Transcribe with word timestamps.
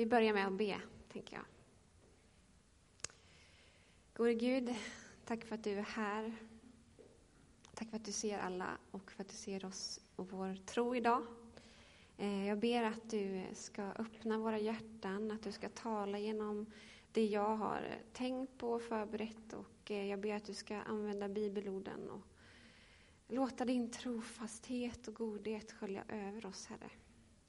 Vi 0.00 0.06
börjar 0.06 0.32
med 0.32 0.46
att 0.46 0.52
be, 0.52 0.80
tänker 1.12 1.36
jag. 1.36 1.44
Gode 4.14 4.34
Gud, 4.34 4.74
tack 5.24 5.44
för 5.44 5.54
att 5.54 5.64
du 5.64 5.70
är 5.72 5.82
här. 5.82 6.36
Tack 7.74 7.90
för 7.90 7.96
att 7.96 8.04
du 8.04 8.12
ser 8.12 8.38
alla 8.38 8.78
och 8.90 9.10
för 9.10 9.22
att 9.22 9.28
du 9.28 9.34
ser 9.34 9.64
oss 9.64 10.00
och 10.16 10.30
vår 10.30 10.66
tro 10.66 10.96
idag. 10.96 11.26
Eh, 12.16 12.48
jag 12.48 12.58
ber 12.58 12.82
att 12.82 13.10
du 13.10 13.44
ska 13.54 13.82
öppna 13.82 14.38
våra 14.38 14.58
hjärtan, 14.58 15.30
att 15.30 15.42
du 15.42 15.52
ska 15.52 15.68
tala 15.68 16.18
genom 16.18 16.66
det 17.12 17.26
jag 17.26 17.56
har 17.56 17.98
tänkt 18.12 18.58
på 18.58 18.72
och 18.72 18.82
förberett. 18.82 19.52
Och 19.52 19.90
eh, 19.90 20.06
jag 20.06 20.20
ber 20.20 20.34
att 20.34 20.44
du 20.44 20.54
ska 20.54 20.76
använda 20.76 21.28
bibelorden 21.28 22.10
och 22.10 22.22
låta 23.28 23.64
din 23.64 23.90
trofasthet 23.90 25.08
och 25.08 25.14
godhet 25.14 25.72
skölja 25.72 26.04
över 26.08 26.46
oss, 26.46 26.66
Herre. 26.66 26.90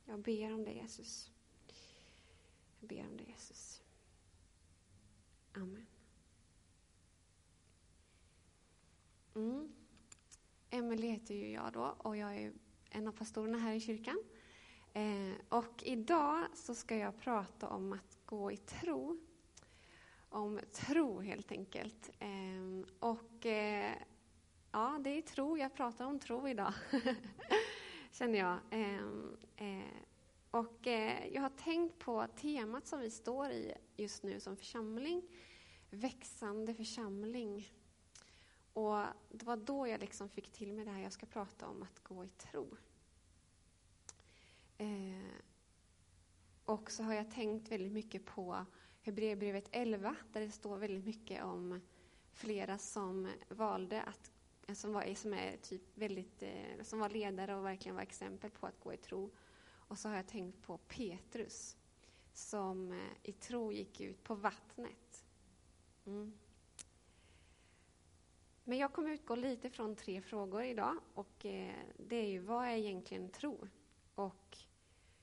Jag 0.06 0.20
ber 0.20 0.54
om 0.54 0.64
det, 0.64 0.72
Jesus. 0.72 1.32
Jag 2.82 2.90
ber 2.90 3.08
om 3.08 3.18
det, 3.18 3.24
Jesus. 3.24 3.82
Amen. 5.54 5.86
Mm. 9.36 9.72
Emelie 10.70 11.12
heter 11.12 11.36
ju 11.36 11.52
jag 11.52 11.74
då 11.74 11.96
och 11.98 12.18
jag 12.18 12.38
är 12.38 12.54
en 12.90 13.08
av 13.08 13.12
pastorerna 13.12 13.58
här 13.58 13.74
i 13.74 13.80
kyrkan. 13.80 14.24
Eh, 14.94 15.34
och 15.50 15.84
idag 15.84 16.46
så 16.54 16.76
ska 16.76 16.96
jag 16.96 17.20
prata 17.20 17.68
om 17.68 17.94
att 17.94 18.20
gå 18.26 18.52
i 18.52 18.58
tro. 18.58 19.20
Om 20.30 20.60
tro 20.72 21.20
helt 21.20 21.52
enkelt. 21.52 22.10
Eh, 22.20 22.90
och 23.00 23.46
eh, 23.46 23.92
ja, 24.72 25.00
det 25.04 25.10
är 25.10 25.22
tro, 25.22 25.58
jag 25.58 25.74
pratar 25.74 26.06
om 26.06 26.20
tro 26.20 26.48
idag. 26.48 26.74
Känner 28.12 28.40
jag. 28.40 28.58
Eh, 28.70 29.06
eh, 29.56 30.11
och 30.52 30.88
eh, 30.88 31.28
jag 31.34 31.42
har 31.42 31.50
tänkt 31.50 32.00
på 32.00 32.28
temat 32.28 32.88
som 32.88 33.00
vi 33.00 33.12
står 33.12 33.52
i 33.52 33.74
just 33.96 34.24
nu 34.24 34.40
som 34.40 34.58
församling. 34.58 35.24
Växande 35.90 36.74
församling. 36.74 37.74
Och 38.74 39.04
det 39.30 39.46
var 39.46 39.58
då 39.58 39.88
jag 39.88 40.00
liksom 40.00 40.30
fick 40.30 40.52
till 40.52 40.74
mig 40.74 40.86
det 40.86 40.92
här 40.92 41.02
jag 41.02 41.14
ska 41.14 41.26
prata 41.26 41.68
om, 41.68 41.84
att 41.84 42.04
gå 42.04 42.26
i 42.26 42.30
tro. 42.30 42.78
Eh, 44.78 45.36
och 46.66 46.92
så 46.92 47.04
har 47.04 47.14
jag 47.14 47.32
tänkt 47.32 47.72
väldigt 47.72 47.94
mycket 47.94 48.26
på 48.26 48.66
Hebreerbrevet 49.02 49.70
11, 49.72 50.16
där 50.34 50.42
det 50.42 50.52
står 50.52 50.78
väldigt 50.78 51.06
mycket 51.06 51.44
om 51.44 51.82
flera 52.34 52.78
som 52.78 53.28
valde 53.50 54.02
att 54.02 54.32
som 54.76 54.94
var, 54.94 55.16
som 55.16 55.34
är 55.34 55.58
typ 55.58 55.82
väldigt, 55.98 56.44
eh, 56.44 56.84
som 56.84 57.00
var 57.00 57.10
ledare 57.10 57.56
och 57.56 57.66
verkligen 57.66 57.96
var 57.96 58.02
exempel 58.02 58.52
på 58.52 58.68
att 58.68 58.80
gå 58.80 58.94
i 58.94 58.98
tro. 58.98 59.32
Och 59.92 60.00
så 60.00 60.10
har 60.10 60.16
jag 60.16 60.28
tänkt 60.28 60.62
på 60.62 60.78
Petrus, 60.78 61.78
som 62.34 62.92
eh, 62.92 63.12
i 63.24 63.32
tro 63.32 63.72
gick 63.72 64.02
ut 64.02 64.24
på 64.24 64.36
vattnet. 64.36 65.26
Mm. 66.06 66.34
Men 68.64 68.78
jag 68.78 68.94
kommer 68.94 69.10
utgå 69.10 69.36
lite 69.36 69.70
från 69.70 69.96
tre 69.96 70.22
frågor 70.22 70.64
idag. 70.64 70.98
Och 71.14 71.46
eh, 71.46 71.76
det 71.98 72.16
är 72.16 72.28
ju, 72.28 72.40
vad 72.40 72.68
är 72.68 72.76
egentligen 72.76 73.30
tro? 73.30 73.68
Och 74.16 74.58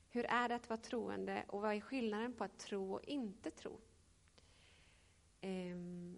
hur 0.09 0.25
är 0.25 0.49
det 0.49 0.55
att 0.55 0.69
vara 0.69 0.79
troende? 0.79 1.45
Och 1.47 1.61
vad 1.61 1.75
är 1.75 1.81
skillnaden 1.81 2.33
på 2.33 2.43
att 2.43 2.59
tro 2.59 2.93
och 2.93 3.03
inte 3.03 3.51
tro? 3.51 3.79
Ehm, 5.41 6.17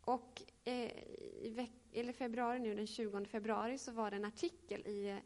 och 0.00 0.42
eh, 0.64 0.98
i 1.42 1.70
eller 1.92 2.12
februari 2.12 2.58
nu, 2.58 2.74
den 2.74 2.86
20 2.86 3.24
februari, 3.24 3.78
så 3.78 3.92
var 3.92 4.10
det 4.10 4.16
en 4.16 4.24
artikel 4.24 4.86
i, 4.86 5.20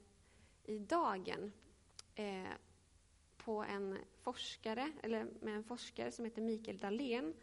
i 0.64 0.78
Dagen 0.78 1.52
eh, 2.14 2.52
på 3.36 3.62
en 3.62 3.98
forskare, 4.22 4.92
eller 5.02 5.26
med 5.40 5.56
en 5.56 5.64
forskare 5.64 6.12
som 6.12 6.24
heter 6.24 6.42
Mikael 6.42 6.78
Dahlén. 6.78 7.34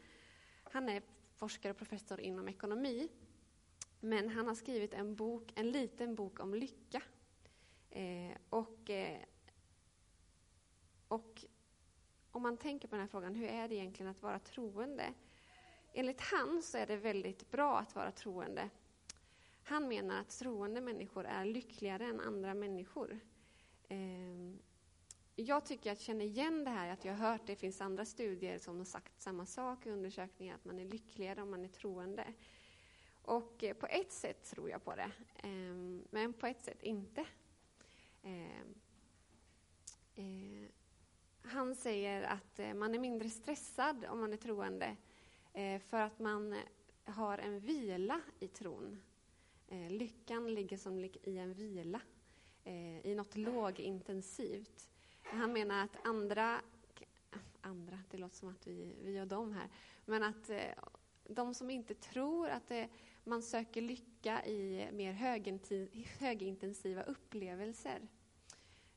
Han 0.64 0.90
är 0.90 1.02
forskare 1.36 1.72
och 1.72 1.78
professor 1.78 2.20
inom 2.20 2.48
ekonomi. 2.48 3.10
Men 4.00 4.30
han 4.30 4.48
har 4.48 4.56
skrivit 4.56 4.94
en 4.94 5.16
bok, 5.16 5.52
en 5.56 5.72
liten 5.72 6.16
bok 6.16 6.40
om 6.40 6.54
lycka. 6.54 7.02
Eh, 7.90 8.38
och, 8.50 8.90
eh, 8.90 9.22
och 11.08 11.46
om 12.32 12.42
man 12.42 12.58
tänker 12.58 12.88
på 12.88 12.96
den 12.96 13.02
här 13.02 13.08
frågan, 13.08 13.36
hur 13.36 13.48
är 13.48 13.68
det 13.68 13.76
egentligen 13.76 14.12
att 14.12 14.22
vara 14.22 14.40
troende? 14.40 15.14
Enligt 15.94 16.22
han 16.22 16.62
så 16.62 16.78
är 16.78 16.88
det 16.88 16.98
väldigt 16.98 17.52
bra 17.52 17.80
att 17.80 17.96
vara 17.96 18.12
troende. 18.12 18.70
Han 19.64 19.88
menar 19.88 20.20
att 20.20 20.30
troende 20.30 20.82
människor 20.82 21.26
är 21.26 21.46
lyckligare 21.46 22.06
än 22.06 22.20
andra 22.20 22.54
människor. 22.54 23.20
Ehm, 23.90 24.60
jag 25.36 25.66
tycker 25.66 25.90
jag 25.90 26.00
känner 26.00 26.26
igen 26.26 26.64
det 26.64 26.70
här, 26.70 26.94
att 26.94 27.06
jag 27.06 27.14
har 27.14 27.32
hört 27.32 27.42
det 27.46 27.56
finns 27.56 27.82
andra 27.82 28.06
studier 28.06 28.58
som 28.58 28.78
har 28.78 28.86
sagt 28.86 29.22
samma 29.22 29.46
sak 29.46 29.86
i 29.86 29.90
undersökningar, 29.90 30.56
att 30.56 30.66
man 30.66 30.80
är 30.80 30.86
lyckligare 30.86 31.42
om 31.42 31.52
man 31.52 31.64
är 31.64 31.70
troende. 31.70 32.34
Och 33.22 33.64
eh, 33.64 33.74
på 33.74 33.88
ett 33.88 34.12
sätt 34.12 34.44
tror 34.44 34.70
jag 34.70 34.84
på 34.84 34.96
det, 34.96 35.12
ehm, 35.36 36.04
men 36.10 36.34
på 36.34 36.48
ett 36.48 36.62
sätt 36.62 36.84
inte. 36.84 37.26
Ehm, 38.24 38.76
eh, 40.16 40.70
han 41.42 41.76
säger 41.76 42.24
att 42.24 42.60
eh, 42.60 42.74
man 42.74 42.96
är 42.96 43.00
mindre 43.00 43.30
stressad 43.30 44.06
om 44.10 44.20
man 44.20 44.34
är 44.34 44.38
troende 44.38 44.96
för 45.90 46.02
att 46.02 46.20
man 46.20 46.56
har 47.04 47.38
en 47.38 47.60
vila 47.60 48.22
i 48.40 48.48
tron. 48.48 49.02
Lyckan 49.90 50.54
ligger 50.54 50.78
som 50.78 51.10
i 51.24 51.38
en 51.38 51.54
vila, 51.54 52.02
Eh, 52.68 53.06
i 53.06 53.16
något 53.16 53.38
lågintensivt. 53.38 54.90
Han 55.22 55.54
menar 55.54 55.84
att 55.84 55.98
andra, 56.04 56.62
andra, 57.62 58.00
det 58.12 58.18
låter 58.18 58.36
som 58.36 58.50
att 58.50 58.68
vi, 58.68 58.96
vi 59.04 59.22
och 59.22 59.28
dem 59.28 59.54
här, 59.54 59.70
men 60.06 60.24
att 60.24 60.50
eh, 60.50 60.60
de 61.24 61.54
som 61.54 61.70
inte 61.70 61.94
tror 61.94 62.50
att 62.50 62.68
det, 62.68 62.90
man 63.24 63.42
söker 63.42 63.82
lycka 63.82 64.46
i 64.46 64.90
mer 64.92 65.12
högintensiva 66.20 67.04
upplevelser. 67.04 68.08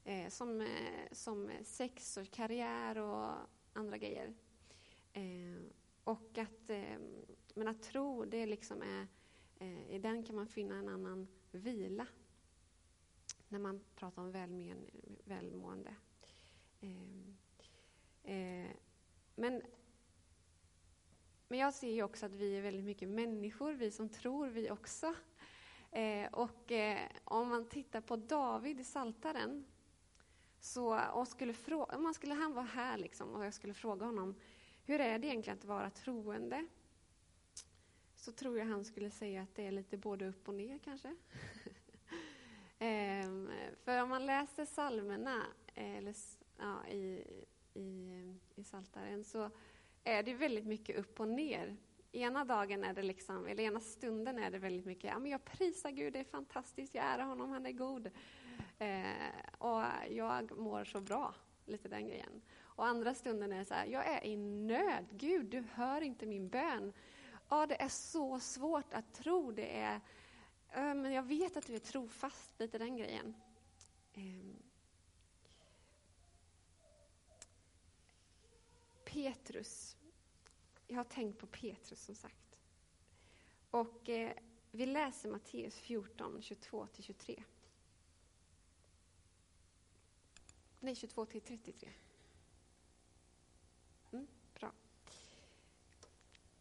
Eh, 0.04 0.28
som, 0.28 0.60
eh, 0.60 1.12
som 1.12 1.50
sex 1.64 2.16
och 2.16 2.31
karriär 2.31 2.98
och 2.98 3.32
andra 3.72 3.98
grejer. 3.98 4.34
Eh, 5.12 5.62
och 6.04 6.38
att, 6.38 6.70
eh, 6.70 6.98
men 7.54 7.69
att 7.69 7.82
tro, 7.82 8.25
det 8.25 8.47
liksom 8.47 8.82
är, 8.82 9.06
eh, 9.58 9.91
i 9.91 9.98
den 9.98 10.22
kan 10.22 10.37
man 10.37 10.47
finna 10.47 10.76
en 10.76 10.88
annan 10.88 11.28
vila. 11.50 12.06
När 13.50 13.59
man 13.59 13.81
pratar 13.94 14.22
om 14.22 14.33
välmen, 14.33 14.91
välmående. 15.25 15.94
Ehm, 16.81 17.37
eh, 18.22 18.77
men 19.34 19.62
men 21.49 21.59
jag 21.59 21.75
ser 21.75 21.91
ju 21.91 22.03
också 22.03 22.27
att 22.27 22.34
vi 22.34 22.56
är 22.56 22.62
väldigt 22.62 22.84
mycket 22.84 23.09
människor, 23.09 23.72
vi 23.72 23.91
som 23.91 24.09
tror 24.09 24.47
vi 24.47 24.71
också. 24.71 25.15
Eh, 25.91 26.33
och 26.33 26.72
eh, 26.72 26.99
om 27.25 27.49
man 27.49 27.69
tittar 27.69 28.00
på 28.00 28.16
David 28.16 28.81
i 28.81 28.84
Saltaren 28.84 29.67
så, 30.61 31.00
och 31.00 31.28
skulle 31.28 31.53
fråga, 31.53 31.97
om 31.97 32.03
man 32.03 32.15
skulle 32.15 32.34
han 32.34 32.53
vara 32.53 32.65
här 32.65 32.99
liksom, 32.99 33.34
och 33.34 33.44
jag 33.44 33.55
skulle 33.55 33.75
fråga 33.75 34.06
honom, 34.06 34.34
hur 34.84 35.00
är 35.00 35.19
det 35.19 35.27
egentligen 35.27 35.59
att 35.59 35.65
vara 35.65 35.91
troende? 35.91 36.67
Så 38.17 38.32
tror 38.32 38.59
jag 38.59 38.67
han 38.67 38.84
skulle 38.84 39.11
säga 39.11 39.43
att 39.43 39.55
det 39.55 39.67
är 39.67 39.72
lite 39.72 39.97
både 39.97 40.28
upp 40.28 40.49
och 40.49 40.55
ner 40.55 40.78
kanske. 40.78 41.17
Ehm, 42.82 43.50
för 43.84 44.02
om 44.02 44.08
man 44.08 44.26
läser 44.26 44.64
psalmerna 44.64 45.46
eh, 45.74 45.96
eller, 45.96 46.14
ja, 46.58 46.86
i, 46.86 47.24
i, 47.74 48.34
i 48.54 48.64
Saltaren 48.64 49.24
så 49.24 49.50
är 50.04 50.22
det 50.22 50.34
väldigt 50.34 50.66
mycket 50.66 50.96
upp 50.96 51.20
och 51.20 51.28
ner. 51.28 51.76
Ena 52.12 52.44
dagen 52.44 52.84
är 52.84 52.92
det 52.92 53.02
liksom, 53.02 53.46
eller 53.46 53.62
ena 53.62 53.80
stunden 53.80 54.38
är 54.38 54.50
det 54.50 54.58
väldigt 54.58 54.86
mycket, 54.86 55.04
ja 55.04 55.19
men 55.19 55.30
jag 55.30 55.44
prisar 55.44 55.90
Gud, 55.90 56.12
det 56.12 56.19
är 56.19 56.24
fantastiskt, 56.24 56.94
jag 56.94 57.04
ärar 57.04 57.24
honom, 57.24 57.50
han 57.50 57.66
är 57.66 57.72
god. 57.72 58.10
Eh, 58.78 59.58
och 59.58 59.82
jag 60.10 60.58
mår 60.58 60.84
så 60.84 61.00
bra, 61.00 61.34
lite 61.66 61.88
den 61.88 62.06
grejen. 62.06 62.42
Och 62.58 62.86
andra 62.86 63.14
stunden 63.14 63.52
är 63.52 63.58
det 63.58 63.64
så 63.64 63.74
här, 63.74 63.86
jag 63.86 64.06
är 64.06 64.25
i 64.25 64.37
nöd, 64.37 65.05
Gud 65.10 65.46
du 65.46 65.64
hör 65.72 66.00
inte 66.00 66.26
min 66.26 66.49
bön. 66.49 66.93
Ja, 67.49 67.66
det 67.66 67.82
är 67.82 67.88
så 67.88 68.40
svårt 68.40 68.94
att 68.94 69.14
tro, 69.14 69.52
det 69.52 69.78
är, 69.78 70.00
Eh, 70.72 70.94
men 70.94 71.12
jag 71.12 71.22
vet 71.22 71.56
att 71.56 71.67
du 71.67 71.75
är 71.75 71.78
trofast, 71.78 72.50
lite 72.58 72.78
den 72.78 72.96
grejen. 72.96 73.34
Ehm. 74.14 74.62
Petrus. 79.05 79.96
Jag 80.87 80.96
har 80.96 81.05
tänkt 81.05 81.38
på 81.38 81.46
Petrus 81.46 82.05
som 82.05 82.14
sagt. 82.14 82.58
Och 83.70 84.08
eh, 84.08 84.32
vi 84.70 84.87
läser 84.87 85.31
Matteus 85.31 85.78
14, 85.78 86.40
22-23. 86.40 87.43
Nej, 90.81 90.94
22-33 90.94 91.40
33. 91.40 91.88
Mm, 94.12 94.26
bra. 94.55 94.72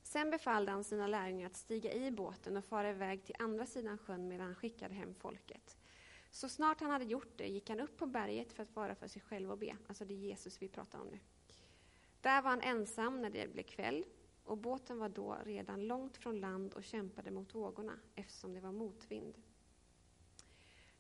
Sen 0.09 0.29
befallde 0.29 0.71
han 0.71 0.83
sina 0.83 1.07
lärjungar 1.07 1.47
att 1.47 1.56
stiga 1.56 1.94
i 1.94 2.11
båten 2.11 2.57
och 2.57 2.65
fara 2.65 2.89
iväg 2.89 3.23
till 3.23 3.35
andra 3.39 3.65
sidan 3.65 3.97
sjön 3.97 4.27
medan 4.27 4.45
han 4.45 4.56
skickade 4.56 4.94
hem 4.94 5.13
folket. 5.13 5.77
Så 6.31 6.50
snart 6.50 6.81
han 6.81 6.91
hade 6.91 7.06
gjort 7.06 7.38
det 7.38 7.47
gick 7.47 7.69
han 7.69 7.79
upp 7.79 7.97
på 7.97 8.06
berget 8.06 8.53
för 8.53 8.63
att 8.63 8.75
vara 8.75 8.95
för 8.95 9.07
sig 9.07 9.21
själv 9.21 9.51
och 9.51 9.57
be. 9.57 9.77
Alltså 9.88 10.06
det 10.06 10.13
är 10.13 10.17
Jesus 10.17 10.61
vi 10.61 10.67
pratar 10.67 11.00
om 11.00 11.07
nu. 11.07 11.19
Där 12.21 12.41
var 12.41 12.50
han 12.50 12.61
ensam 12.61 13.21
när 13.21 13.29
det 13.29 13.53
blev 13.53 13.63
kväll 13.63 14.06
och 14.44 14.57
båten 14.57 15.00
var 15.00 15.09
då 15.09 15.38
redan 15.45 15.88
långt 15.88 16.17
från 16.17 16.39
land 16.39 16.73
och 16.73 16.83
kämpade 16.83 17.31
mot 17.31 17.56
vågorna 17.56 18.00
eftersom 18.15 18.53
det 18.53 18.59
var 18.61 18.71
motvind. 18.71 19.38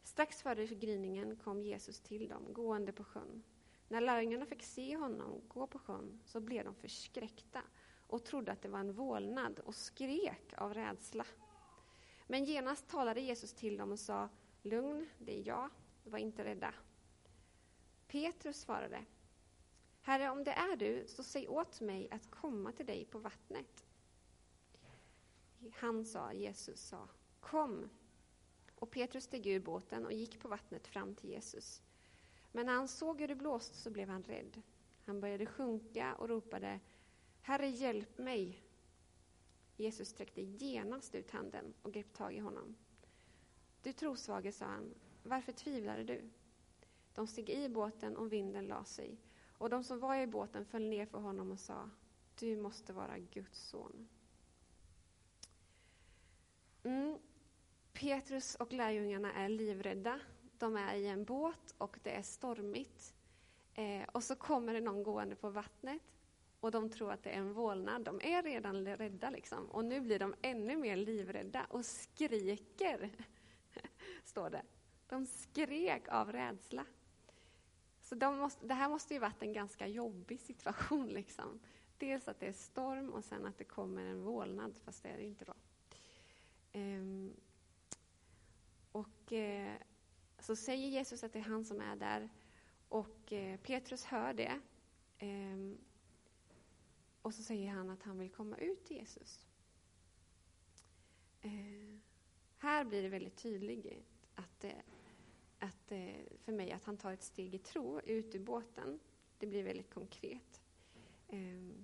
Strax 0.03 0.41
före 0.41 0.65
gryningen 0.65 1.35
kom 1.35 1.61
Jesus 1.61 1.99
till 1.99 2.27
dem, 2.27 2.53
gående 2.53 2.91
på 2.91 3.03
sjön. 3.03 3.43
När 3.87 4.01
lärjungarna 4.01 4.45
fick 4.45 4.63
se 4.63 4.97
honom 4.97 5.41
gå 5.47 5.67
på 5.67 5.79
sjön 5.79 6.19
så 6.25 6.39
blev 6.39 6.65
de 6.65 6.75
förskräckta 6.75 7.61
och 8.09 8.23
trodde 8.23 8.51
att 8.51 8.61
det 8.61 8.69
var 8.69 8.79
en 8.79 8.93
vålnad 8.93 9.59
och 9.59 9.75
skrek 9.75 10.53
av 10.57 10.73
rädsla. 10.73 11.25
Men 12.27 12.43
genast 12.43 12.87
talade 12.87 13.21
Jesus 13.21 13.53
till 13.53 13.77
dem 13.77 13.91
och 13.91 13.99
sa 13.99 14.29
Lugn, 14.61 15.09
det 15.17 15.39
är 15.39 15.47
jag, 15.47 15.69
var 16.03 16.19
inte 16.19 16.43
rädda. 16.43 16.73
Petrus 18.07 18.59
svarade 18.59 19.05
Herre, 20.01 20.29
om 20.29 20.43
det 20.43 20.51
är 20.51 20.75
du, 20.75 21.03
så 21.07 21.23
säg 21.23 21.47
åt 21.47 21.81
mig 21.81 22.07
att 22.11 22.31
komma 22.31 22.71
till 22.71 22.85
dig 22.85 23.05
på 23.05 23.19
vattnet. 23.19 23.85
Han 25.73 26.05
sa, 26.05 26.33
Jesus 26.33 26.81
sa, 26.81 27.07
kom. 27.39 27.89
Och 28.75 28.91
Petrus 28.91 29.23
steg 29.23 29.47
ur 29.47 29.59
båten 29.59 30.05
och 30.05 30.13
gick 30.13 30.39
på 30.39 30.47
vattnet 30.47 30.87
fram 30.87 31.15
till 31.15 31.29
Jesus. 31.29 31.81
Men 32.51 32.65
när 32.65 32.73
han 32.73 32.87
såg 32.87 33.21
hur 33.21 33.27
det 33.27 33.35
blåste 33.35 33.77
så 33.77 33.89
blev 33.89 34.09
han 34.09 34.23
rädd. 34.23 34.61
Han 35.05 35.19
började 35.19 35.45
sjunka 35.45 36.15
och 36.15 36.29
ropade, 36.29 36.79
Herre, 37.49 37.67
hjälp 37.67 38.17
mig. 38.17 38.63
Jesus 39.77 40.09
sträckte 40.09 40.41
genast 40.41 41.15
ut 41.15 41.31
handen 41.31 41.73
och 41.81 41.93
grep 41.93 42.13
tag 42.13 42.33
i 42.33 42.39
honom. 42.39 42.75
Du 43.83 43.93
trosvage, 43.93 44.53
sa 44.53 44.65
han, 44.65 44.93
varför 45.23 45.51
tvivlade 45.51 46.03
du? 46.03 46.29
De 47.13 47.27
steg 47.27 47.49
i 47.49 47.69
båten 47.69 48.17
och 48.17 48.33
vinden 48.33 48.65
la 48.65 48.83
sig. 48.83 49.17
Och 49.57 49.69
de 49.69 49.83
som 49.83 49.99
var 49.99 50.15
i 50.15 50.27
båten 50.27 50.65
föll 50.65 50.89
ner 50.89 51.05
för 51.05 51.19
honom 51.19 51.51
och 51.51 51.59
sa, 51.59 51.89
du 52.39 52.57
måste 52.57 52.93
vara 52.93 53.19
Guds 53.19 53.69
son. 53.69 54.07
Mm. 56.83 57.17
Petrus 57.93 58.55
och 58.55 58.73
lärjungarna 58.73 59.33
är 59.33 59.49
livrädda. 59.49 60.19
De 60.57 60.75
är 60.75 60.95
i 60.95 61.07
en 61.07 61.25
båt 61.25 61.75
och 61.77 61.99
det 62.03 62.11
är 62.11 62.23
stormigt. 62.23 63.13
Eh, 63.73 64.03
och 64.11 64.23
så 64.23 64.35
kommer 64.35 64.73
det 64.73 64.81
någon 64.81 65.03
gående 65.03 65.35
på 65.35 65.49
vattnet 65.49 66.01
och 66.59 66.71
de 66.71 66.89
tror 66.89 67.11
att 67.11 67.23
det 67.23 67.29
är 67.29 67.37
en 67.37 67.53
vålnad. 67.53 68.03
De 68.03 68.21
är 68.23 68.43
redan 68.43 68.85
rädda 68.85 69.29
liksom. 69.29 69.65
Och 69.65 69.85
nu 69.85 70.01
blir 70.01 70.19
de 70.19 70.35
ännu 70.41 70.77
mer 70.77 70.95
livrädda 70.95 71.65
och 71.69 71.85
skriker, 71.85 73.09
står 74.23 74.49
det. 74.49 74.61
De 75.07 75.25
skrek 75.25 76.07
av 76.07 76.31
rädsla. 76.31 76.85
Så 78.01 78.15
de 78.15 78.37
måste, 78.37 78.67
det 78.67 78.73
här 78.73 78.89
måste 78.89 79.13
ju 79.13 79.19
varit 79.19 79.43
en 79.43 79.53
ganska 79.53 79.87
jobbig 79.87 80.39
situation. 80.39 81.07
Liksom. 81.13 81.59
Dels 81.97 82.27
att 82.27 82.39
det 82.39 82.47
är 82.47 82.53
storm 82.53 83.09
och 83.09 83.23
sen 83.23 83.45
att 83.45 83.57
det 83.57 83.63
kommer 83.63 84.05
en 84.05 84.21
vålnad, 84.21 84.75
fast 84.85 85.03
det 85.03 85.09
är 85.09 85.17
det 85.17 85.23
inte 85.23 85.45
då. 85.45 85.53
Ehm, 86.71 87.33
och 88.91 89.33
eh, 89.33 89.73
så 90.39 90.55
säger 90.55 90.87
Jesus 90.87 91.23
att 91.23 91.33
det 91.33 91.39
är 91.39 91.43
han 91.43 91.65
som 91.65 91.81
är 91.81 91.95
där 91.95 92.29
och 92.89 93.33
eh, 93.33 93.57
Petrus 93.57 94.05
hör 94.05 94.33
det. 94.33 94.59
Ehm, 95.17 95.77
och 97.29 97.35
så 97.35 97.43
säger 97.43 97.69
han 97.69 97.89
att 97.89 98.03
han 98.03 98.17
vill 98.17 98.29
komma 98.29 98.57
ut 98.57 98.85
till 98.85 98.97
Jesus. 98.97 99.47
Eh, 101.41 101.99
här 102.57 102.85
blir 102.85 103.03
det 103.03 103.09
väldigt 103.09 103.35
tydligt 103.35 104.27
att 104.35 104.63
eh, 104.63 104.71
att, 105.59 105.91
eh, 105.91 106.15
för 106.43 106.51
mig 106.51 106.71
att 106.71 106.83
han 106.83 106.97
tar 106.97 107.11
ett 107.11 107.23
steg 107.23 107.55
i 107.55 107.57
tro 107.57 108.01
ut 108.01 108.35
ur 108.35 108.39
båten. 108.39 108.99
Det 109.37 109.47
blir 109.47 109.63
väldigt 109.63 109.93
konkret. 109.93 110.61
Eh, 111.27 111.75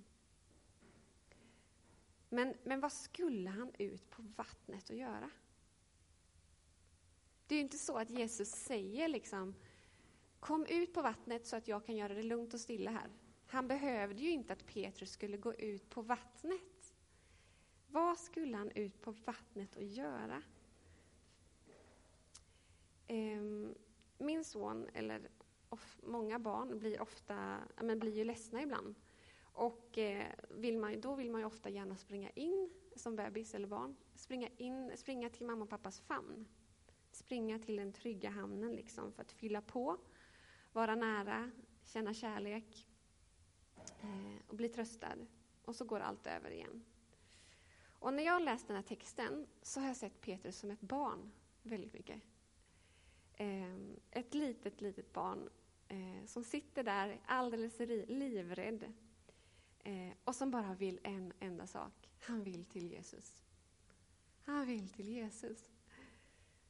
men, 2.28 2.54
men 2.62 2.80
vad 2.80 2.92
skulle 2.92 3.50
han 3.50 3.72
ut 3.78 4.10
på 4.10 4.22
vattnet 4.36 4.90
och 4.90 4.96
göra? 4.96 5.30
Det 7.46 7.54
är 7.54 7.56
ju 7.56 7.62
inte 7.62 7.78
så 7.78 7.98
att 7.98 8.10
Jesus 8.10 8.50
säger 8.50 9.08
liksom 9.08 9.54
Kom 10.40 10.66
ut 10.66 10.94
på 10.94 11.02
vattnet 11.02 11.46
så 11.46 11.56
att 11.56 11.68
jag 11.68 11.86
kan 11.86 11.96
göra 11.96 12.14
det 12.14 12.22
lugnt 12.22 12.54
och 12.54 12.60
stilla 12.60 12.90
här. 12.90 13.10
Han 13.56 13.68
behövde 13.68 14.22
ju 14.22 14.30
inte 14.30 14.52
att 14.52 14.66
Petrus 14.66 15.10
skulle 15.10 15.36
gå 15.36 15.54
ut 15.54 15.90
på 15.90 16.02
vattnet. 16.02 16.94
Vad 17.86 18.18
skulle 18.18 18.56
han 18.56 18.70
ut 18.70 19.00
på 19.00 19.10
vattnet 19.10 19.76
och 19.76 19.82
göra? 19.82 20.42
Ehm, 23.06 23.74
min 24.18 24.44
son, 24.44 24.88
eller 24.94 25.28
många 26.02 26.38
barn, 26.38 26.78
blir, 26.78 27.00
ofta, 27.00 27.58
men 27.80 27.98
blir 27.98 28.12
ju 28.12 28.24
ledsna 28.24 28.62
ibland. 28.62 28.94
Och 29.42 29.98
eh, 29.98 30.32
vill 30.50 30.78
man, 30.78 31.00
då 31.00 31.14
vill 31.14 31.30
man 31.30 31.40
ju 31.40 31.46
ofta 31.46 31.68
gärna 31.68 31.96
springa 31.96 32.30
in 32.30 32.70
som 32.96 33.16
bebis 33.16 33.54
eller 33.54 33.68
barn. 33.68 33.96
Springa, 34.14 34.48
in, 34.56 34.92
springa 34.96 35.30
till 35.30 35.46
mamma 35.46 35.64
och 35.64 35.70
pappas 35.70 36.00
famn. 36.00 36.48
Springa 37.10 37.58
till 37.58 37.76
den 37.76 37.92
trygga 37.92 38.30
hamnen 38.30 38.72
liksom 38.72 39.12
för 39.12 39.22
att 39.22 39.32
fylla 39.32 39.60
på, 39.60 39.96
vara 40.72 40.94
nära, 40.94 41.50
känna 41.84 42.14
kärlek 42.14 42.86
Eh, 44.02 44.40
och 44.48 44.56
blir 44.56 44.68
tröstad. 44.68 45.16
Och 45.64 45.76
så 45.76 45.84
går 45.84 46.00
allt 46.00 46.26
över 46.26 46.50
igen. 46.50 46.84
Och 47.98 48.14
när 48.14 48.22
jag 48.22 48.42
läst 48.42 48.66
den 48.66 48.76
här 48.76 48.82
texten 48.82 49.46
så 49.62 49.80
har 49.80 49.86
jag 49.86 49.96
sett 49.96 50.20
Petrus 50.20 50.58
som 50.58 50.70
ett 50.70 50.80
barn 50.80 51.32
väldigt 51.62 51.92
mycket. 51.92 52.22
Ehm, 53.36 54.00
ett 54.10 54.34
litet, 54.34 54.80
litet 54.80 55.12
barn 55.12 55.48
eh, 55.88 56.26
som 56.26 56.44
sitter 56.44 56.82
där 56.82 57.20
alldeles 57.26 57.78
livrädd 58.08 58.92
eh, 59.78 60.12
och 60.24 60.34
som 60.34 60.50
bara 60.50 60.74
vill 60.74 61.00
en 61.02 61.32
enda 61.40 61.66
sak. 61.66 62.10
Han 62.20 62.44
vill 62.44 62.64
till 62.64 62.92
Jesus. 62.92 63.42
Han 64.42 64.66
vill 64.66 64.88
till 64.88 65.08
Jesus. 65.08 65.70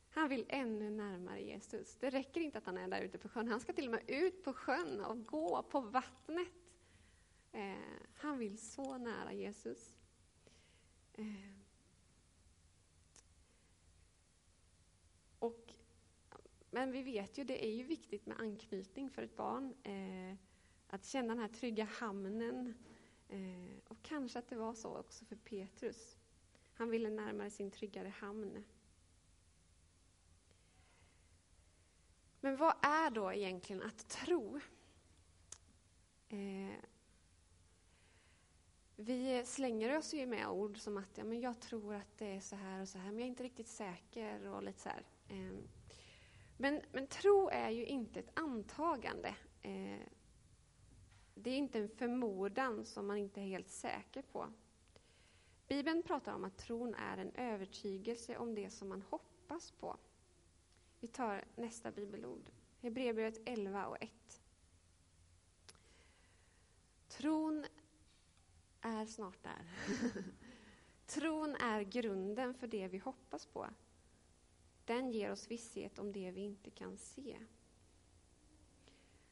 Han 0.09 0.29
vill 0.29 0.47
ännu 0.49 0.91
närmare 0.91 1.43
Jesus. 1.43 1.97
Det 2.01 2.11
räcker 2.11 2.41
inte 2.41 2.59
att 2.59 2.67
han 2.67 2.79
är 2.79 2.89
där 2.89 3.01
ute 3.01 3.19
på 3.19 3.29
sjön. 3.29 3.49
Han 3.49 3.61
ska 3.61 3.73
till 3.73 3.87
och 3.87 3.93
med 3.93 4.11
ut 4.11 4.45
på 4.45 4.53
sjön 4.53 5.01
och 5.01 5.27
gå 5.27 5.63
på 5.63 5.81
vattnet. 5.81 6.49
Eh, 7.57 7.77
han 8.15 8.39
vill 8.39 8.59
så 8.59 8.99
nära 8.99 9.33
Jesus. 9.33 9.99
Eh, 11.13 11.25
och 15.39 15.75
men 16.71 16.93
vi 16.93 17.03
vet 17.03 17.39
ju, 17.39 17.45
det 17.45 17.65
är 17.65 17.73
ju 17.73 17.83
viktigt 17.83 18.27
med 18.27 18.41
anknytning 18.41 19.11
för 19.11 19.23
ett 19.23 19.37
barn. 19.37 19.75
Eh, 19.83 20.37
att 20.87 21.05
känna 21.05 21.29
den 21.29 21.39
här 21.39 21.49
trygga 21.49 21.85
hamnen. 21.85 22.75
Eh, 23.29 23.79
och 23.89 24.03
kanske 24.03 24.39
att 24.39 24.49
det 24.49 24.57
var 24.57 24.75
så 24.75 24.97
också 24.97 25.25
för 25.25 25.37
Petrus. 25.37 26.19
Han 26.75 26.91
ville 26.91 27.11
närmare 27.11 27.51
sin 27.51 27.71
tryggare 27.71 28.09
hamn. 28.09 28.65
Men 32.41 32.57
vad 32.57 32.75
är 32.83 33.11
då 33.11 33.33
egentligen 33.33 33.83
att 33.83 34.09
tro? 34.09 34.61
Eh, 36.29 36.77
vi 38.97 39.36
slänger 39.47 39.99
oss 39.99 40.15
ju 40.15 40.27
med 40.27 40.49
ord 40.49 40.79
som 40.79 40.97
att 40.97 41.19
ja, 41.19 41.25
men 41.25 41.41
jag 41.41 41.61
tror 41.61 41.95
att 41.95 42.19
det 42.19 42.27
är 42.27 42.41
så 42.41 42.57
här 42.57 42.81
och 42.81 42.89
så 42.89 42.99
här, 42.99 43.07
men 43.07 43.19
jag 43.19 43.25
är 43.25 43.29
inte 43.29 43.43
riktigt 43.43 43.69
säker. 43.69 44.47
och 44.47 44.63
lite 44.63 44.81
så 44.81 44.89
här. 44.89 45.03
Ehm, 45.29 45.69
men, 46.57 46.81
men 46.93 47.07
tro 47.07 47.49
är 47.49 47.71
ju 47.71 47.87
inte 47.87 48.21
ett 48.21 48.31
antagande. 48.35 49.35
Ehm, 49.63 50.01
det 51.35 51.51
är 51.51 51.57
inte 51.57 51.79
en 51.79 51.89
förmodan 51.89 52.85
som 52.85 53.07
man 53.07 53.17
inte 53.17 53.41
är 53.41 53.45
helt 53.45 53.71
säker 53.71 54.23
på. 54.23 54.53
Bibeln 55.69 56.03
pratar 56.03 56.35
om 56.35 56.45
att 56.45 56.59
tron 56.59 56.95
är 56.95 57.19
en 57.19 57.33
övertygelse 57.35 58.37
om 58.37 58.55
det 58.55 58.71
som 58.71 58.89
man 58.89 59.03
hoppas 59.03 59.73
på. 59.73 59.97
Vi 61.01 61.09
tar 61.09 61.45
nästa 61.55 61.91
bibelord. 61.91 62.51
Hebreerbrevet 62.81 63.41
11 63.45 63.87
och 63.87 64.03
1. 64.03 64.11
Tron 67.09 67.65
är 68.87 69.07
snart 69.07 69.43
där. 69.43 69.63
Tron 71.07 71.57
är 71.57 71.83
grunden 71.83 72.55
för 72.55 72.67
det 72.67 72.89
vi 72.89 72.99
hoppas 72.99 73.47
på. 73.47 73.67
Den 74.85 75.11
ger 75.11 75.33
oss 75.33 75.51
visshet 75.51 75.99
om 75.99 76.13
det 76.13 76.31
vi 76.31 76.41
inte 76.41 76.71
kan 76.71 76.97
se. 76.97 77.39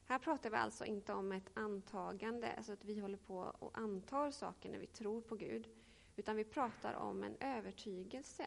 Här 0.06 0.18
pratar 0.18 0.50
vi 0.50 0.56
alltså 0.56 0.84
inte 0.84 1.12
om 1.12 1.32
ett 1.32 1.50
antagande, 1.54 2.52
alltså 2.52 2.72
att 2.72 2.84
vi 2.84 2.98
håller 3.00 3.18
på 3.18 3.38
och 3.38 3.78
antar 3.78 4.30
saker 4.30 4.70
när 4.70 4.78
vi 4.78 4.86
tror 4.86 5.20
på 5.20 5.36
Gud, 5.36 5.68
utan 6.16 6.36
vi 6.36 6.44
pratar 6.44 6.94
om 6.94 7.22
en 7.22 7.36
övertygelse. 7.40 8.46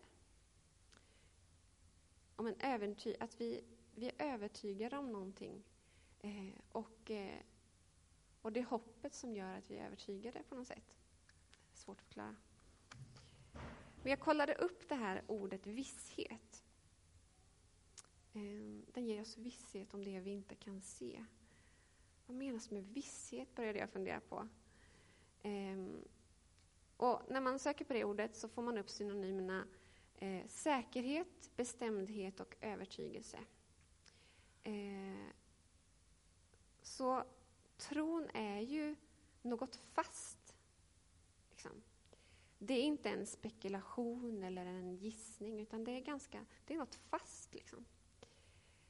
Om 2.36 2.48
en 2.48 2.60
överty 2.60 3.16
att 3.20 3.42
vi, 3.42 3.64
vi 3.96 4.08
är 4.08 4.34
övertygade 4.34 4.98
om 4.98 5.12
någonting. 5.12 5.64
Eh, 6.20 6.60
och, 6.72 7.12
eh, 7.12 7.40
och 8.48 8.54
det 8.54 8.60
är 8.60 8.66
hoppet 8.66 9.14
som 9.14 9.36
gör 9.36 9.58
att 9.58 9.72
vi 9.72 9.78
är 9.78 9.86
övertygade 9.86 10.44
på 10.50 10.56
något 10.56 10.68
sätt. 10.68 10.96
Svårt 11.74 12.00
att 12.00 12.06
förklara. 12.06 12.36
Men 14.02 14.10
jag 14.10 14.20
kollade 14.20 14.56
upp 14.56 14.90
det 14.90 14.96
här 14.96 15.24
ordet 15.28 15.68
visshet. 15.68 16.64
Ehm, 18.34 18.86
Den 18.94 19.06
ger 19.06 19.22
oss 19.22 19.38
visshet 19.38 19.94
om 19.94 20.04
det 20.04 20.20
vi 20.20 20.30
inte 20.30 20.56
kan 20.56 20.82
se. 20.82 21.26
Vad 22.26 22.38
menas 22.38 22.72
med 22.72 22.84
visshet, 22.84 23.56
började 23.56 23.80
jag 23.80 23.90
fundera 23.90 24.20
på. 24.20 24.48
Ehm, 25.42 26.04
och 26.98 27.22
när 27.30 27.42
man 27.42 27.60
söker 27.60 27.86
på 27.86 27.94
det 27.94 28.04
ordet 28.04 28.36
så 28.36 28.50
får 28.50 28.62
man 28.62 28.78
upp 28.78 28.90
synonymerna 28.90 29.68
eh, 30.16 30.48
säkerhet, 30.48 31.52
bestämdhet 31.56 32.40
och 32.40 32.56
övertygelse. 32.62 33.40
Eh, 34.64 35.32
så 36.82 37.24
tron 37.78 38.30
är 38.34 38.60
ju 38.60 38.96
något 39.42 39.76
fast. 39.76 40.56
Liksom. 41.50 41.72
Det 42.60 42.74
är 42.74 42.84
inte 42.84 43.10
en 43.10 43.26
spekulation 43.26 44.44
eller 44.44 44.66
en 44.66 44.96
gissning, 44.96 45.60
utan 45.62 45.84
det 45.84 45.92
är, 45.92 46.02
ganska, 46.02 46.46
det 46.66 46.74
är 46.74 46.78
något 46.78 46.96
fast. 46.96 47.54
Liksom. 47.54 47.86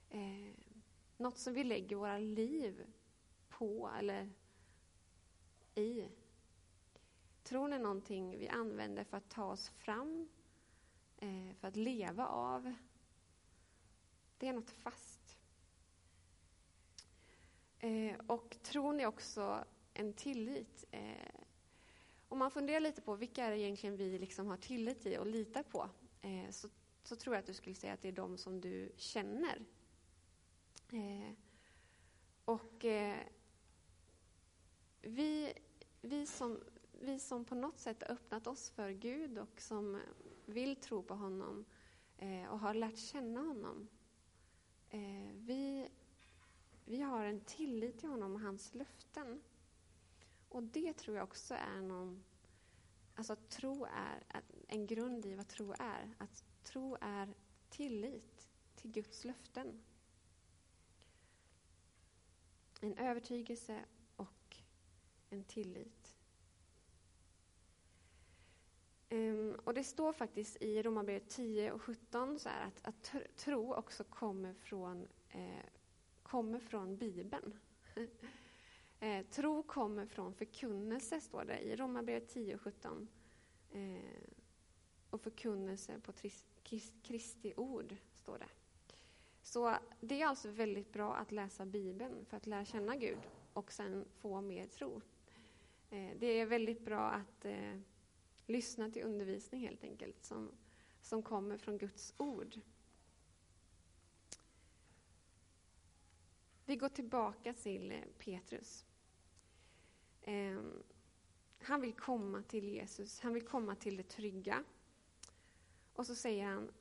Eh, 0.10 0.54
något 1.18 1.38
som 1.38 1.54
vi 1.54 1.64
lägger 1.64 1.96
våra 1.96 2.18
liv 2.18 2.86
på 3.50 3.92
eller 4.00 4.30
i. 5.76 6.10
Tron 7.44 7.74
är 7.74 7.80
någonting 7.80 8.38
vi 8.40 8.48
använder 8.48 9.04
för 9.04 9.18
att 9.18 9.30
ta 9.30 9.46
oss 9.46 9.70
fram, 9.70 10.30
eh, 11.18 11.54
för 11.60 11.68
att 11.68 11.76
leva 11.76 12.28
av. 12.28 12.74
Det 14.38 14.48
är 14.48 14.54
något 14.54 14.70
fast. 14.70 15.17
Eh, 17.80 18.16
och 18.28 18.58
tron 18.64 19.00
är 19.00 19.06
också 19.06 19.66
en 19.94 20.14
tillit. 20.14 20.86
Eh, 20.92 21.42
om 22.30 22.40
man 22.40 22.52
funderar 22.52 22.80
lite 22.80 23.02
på 23.02 23.16
vilka 23.16 23.46
är 23.46 23.52
det 23.52 23.60
egentligen 23.60 23.98
vi 23.98 24.20
liksom 24.20 24.48
har 24.48 24.58
tillit 24.58 25.06
i 25.06 25.18
och 25.18 25.28
litar 25.28 25.64
på, 25.64 25.90
eh, 26.22 26.50
så, 26.50 26.70
så 27.04 27.16
tror 27.16 27.36
jag 27.36 27.40
att 27.40 27.48
du 27.48 27.54
skulle 27.54 27.76
säga 27.76 27.94
att 27.94 28.02
det 28.02 28.08
är 28.08 28.12
de 28.12 28.38
som 28.38 28.62
du 28.62 28.92
känner. 28.96 29.66
Eh, 30.92 31.32
och 32.46 32.86
eh, 32.86 33.18
vi, 35.02 35.54
vi 36.02 36.26
som 36.26 36.60
vi 37.02 37.20
som 37.20 37.46
på 37.46 37.56
något 37.56 37.80
sätt 37.80 38.04
öppnat 38.04 38.48
oss 38.48 38.70
för 38.70 38.92
Gud 38.92 39.38
och 39.38 39.62
som 39.62 40.02
vill 40.46 40.76
tro 40.76 41.04
på 41.04 41.14
honom 41.14 41.66
och 42.50 42.60
har 42.60 42.74
lärt 42.74 42.98
känna 42.98 43.42
honom. 43.42 43.88
Vi, 45.34 45.88
vi 46.88 47.02
har 47.02 47.26
en 47.26 47.40
tillit 47.40 48.00
till 48.00 48.10
honom 48.10 48.36
och 48.36 48.42
hans 48.42 48.76
löften. 48.76 49.42
Och 50.50 50.64
det 50.64 50.94
tror 50.94 51.18
jag 51.18 51.24
också 51.24 51.54
är 51.54 51.82
någon... 51.82 52.24
Alltså 53.16 53.36
tro 53.36 53.86
är 53.86 54.24
en 54.68 54.88
grund 54.88 55.26
i 55.26 55.36
vad 55.36 55.48
tro 55.48 55.74
är. 55.80 56.16
Att 56.18 56.44
tro 56.64 56.98
är 57.02 57.34
tillit 57.70 58.50
till 58.76 58.92
Guds 58.92 59.26
löften. 59.26 59.84
En 62.82 62.98
övertygelse 62.98 63.86
och 64.16 64.58
en 65.30 65.44
tillit. 65.44 66.18
Um, 69.10 69.56
och 69.64 69.74
det 69.74 69.84
står 69.84 70.14
faktiskt 70.14 70.58
i 70.62 70.84
Romarbrevet 70.84 71.30
10 71.30 71.72
och 71.72 71.82
17 71.82 72.40
så 72.40 72.50
att, 72.50 72.88
att 72.88 73.16
tro 73.36 73.74
också 73.74 74.04
kommer 74.04 74.54
från, 74.54 75.08
eh, 75.30 75.66
kommer 76.28 76.60
från 76.60 76.98
Bibeln. 76.98 77.60
eh, 79.00 79.26
tro 79.26 79.64
kommer 79.64 80.06
från 80.06 80.34
förkunnelse, 80.34 81.22
står 81.22 81.46
det 81.46 81.60
i 81.60 81.76
Romarbrevet 81.76 82.30
10 82.30 82.56
och 82.56 82.62
17. 82.62 83.08
Eh, 83.72 83.98
och 85.10 85.22
förkunnelse 85.22 86.00
på 86.00 86.14
Kristi 87.04 87.54
ord, 87.58 87.96
står 88.14 88.38
det. 88.38 88.50
Så 89.44 89.78
det 90.00 90.22
är 90.22 90.28
alltså 90.28 90.50
väldigt 90.50 90.94
bra 90.94 91.16
att 91.16 91.32
läsa 91.32 91.66
Bibeln 91.66 92.26
för 92.26 92.38
att 92.38 92.48
lära 92.48 92.66
känna 92.66 92.96
Gud 92.96 93.20
och 93.54 93.72
sen 93.72 94.06
få 94.18 94.42
mer 94.42 94.66
tro. 94.66 95.02
Eh, 95.90 96.10
det 96.20 96.28
är 96.28 96.46
väldigt 96.46 96.86
bra 96.86 97.10
att 97.10 97.46
eh, 97.46 97.80
lyssna 98.46 98.92
till 98.92 99.04
undervisning 99.04 99.62
helt 99.62 99.84
enkelt, 99.84 100.24
som, 100.24 100.52
som 101.02 101.24
kommer 101.24 101.58
från 101.58 101.78
Guds 101.78 102.14
ord. 102.18 102.60
Vi 106.68 106.76
går 106.76 106.90
tillbaka 106.90 107.54
till 107.54 107.92
eh, 107.92 108.02
Petrus. 108.18 108.86
Ehm, 110.22 110.84
han 111.60 111.82
vill 111.82 111.94
komma 111.94 112.44
till 112.44 112.70
Jesus, 112.70 113.20
han 113.20 113.34
vill 113.34 113.48
komma 113.48 113.76
till 113.76 113.98
det 113.98 114.04
trygga. 114.04 114.64
Och 115.94 116.06
så 116.08 116.16
säger 116.16 116.46
han, 116.46 116.72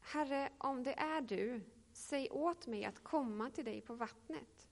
Herre, 0.00 0.52
om 0.58 0.82
det 0.82 0.92
är 0.92 1.20
du, 1.20 1.60
säg 1.92 2.30
åt 2.30 2.66
mig 2.66 2.84
att 2.84 3.02
komma 3.02 3.50
till 3.50 3.64
dig 3.64 3.80
på 3.80 3.94
vattnet. 3.94 4.68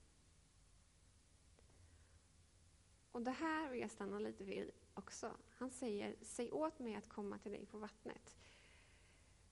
Och 3.11 3.21
det 3.21 3.31
här 3.31 3.69
vill 3.69 3.81
jag 3.81 3.91
stanna 3.91 4.19
lite 4.19 4.43
vid 4.43 4.71
också. 4.93 5.31
Han 5.49 5.71
säger, 5.71 6.15
säg 6.21 6.51
åt 6.51 6.79
mig 6.79 6.95
att 6.95 7.09
komma 7.09 7.37
till 7.37 7.51
dig 7.51 7.65
på 7.65 7.77
vattnet. 7.77 8.37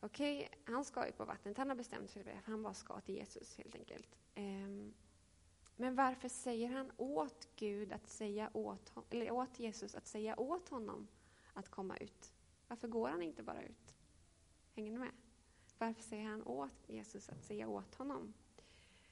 Okej, 0.02 0.38
okay, 0.38 0.74
han 0.74 0.86
ska 0.86 1.06
ju 1.06 1.12
på 1.12 1.26
vattnet. 1.26 1.58
Han 1.58 1.70
har 1.70 1.76
bestämt 1.76 2.10
sig 2.10 2.24
för 2.24 2.32
det, 2.32 2.42
för 2.42 2.52
han 2.52 2.64
bara 2.64 2.74
ska 2.74 3.02
till 3.02 3.16
Jesus 3.16 3.58
helt 3.58 3.76
enkelt. 3.76 4.18
Um, 4.36 4.94
men 5.76 5.96
varför 5.96 6.30
säger 6.30 6.70
han 6.70 6.92
åt 6.98 7.48
Gud 7.56 7.92
att 7.92 8.08
säga 8.08 8.50
åt, 8.54 8.94
eller 9.10 9.32
åt 9.32 9.60
Jesus 9.60 9.96
att 9.96 10.08
säga 10.08 10.40
åt 10.40 10.70
honom 10.70 11.08
att 11.54 11.70
komma 11.70 11.98
ut? 11.98 12.34
Varför 12.68 12.88
går 12.88 13.10
han 13.10 13.22
inte 13.22 13.44
bara 13.44 13.64
ut? 13.64 13.96
Hänger 14.76 14.92
ni 14.92 14.98
med? 14.98 15.12
Varför 15.78 16.02
säger 16.02 16.26
han 16.26 16.44
åt 16.44 16.90
Jesus 16.90 17.30
att 17.30 17.44
säga 17.44 17.68
åt 17.68 17.96
honom? 17.96 18.34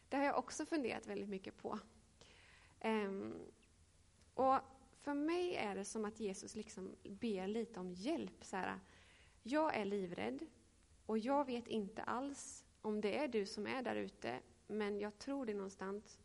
Det 0.09 0.17
har 0.17 0.23
jag 0.23 0.37
också 0.37 0.65
funderat 0.65 1.07
väldigt 1.07 1.29
mycket 1.29 1.57
på. 1.57 1.79
Um, 2.83 3.35
och 4.33 4.59
för 5.01 5.13
mig 5.13 5.55
är 5.55 5.75
det 5.75 5.85
som 5.85 6.05
att 6.05 6.19
Jesus 6.19 6.55
liksom 6.55 6.95
ber 7.03 7.47
lite 7.47 7.79
om 7.79 7.91
hjälp. 7.91 8.43
Så 8.43 8.57
här, 8.57 8.79
jag 9.43 9.75
är 9.75 9.85
livrädd 9.85 10.45
och 11.07 11.17
jag 11.17 11.45
vet 11.45 11.67
inte 11.67 12.03
alls 12.03 12.65
om 12.81 13.01
det 13.01 13.17
är 13.17 13.27
du 13.27 13.45
som 13.45 13.67
är 13.67 13.81
där 13.81 13.95
ute, 13.95 14.39
men 14.67 14.99
jag 14.99 15.17
tror 15.17 15.45
det 15.45 15.53
någonstans. 15.53 16.19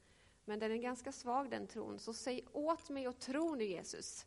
Men 0.44 0.58
den 0.58 0.72
är 0.72 0.76
ganska 0.76 1.12
svag 1.12 1.50
den 1.50 1.66
tron, 1.66 1.98
så 1.98 2.12
säg 2.12 2.44
åt 2.52 2.90
mig 2.90 3.06
att 3.06 3.20
tro 3.20 3.54
nu 3.54 3.64
Jesus. 3.64 4.26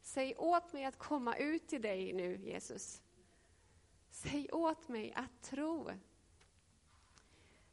Säg 0.00 0.34
åt 0.36 0.72
mig 0.72 0.84
att 0.84 0.98
komma 0.98 1.36
ut 1.36 1.68
till 1.68 1.82
dig 1.82 2.12
nu 2.12 2.36
Jesus. 2.36 3.02
Säg 4.10 4.48
åt 4.52 4.88
mig 4.88 5.12
att 5.12 5.42
tro. 5.42 5.90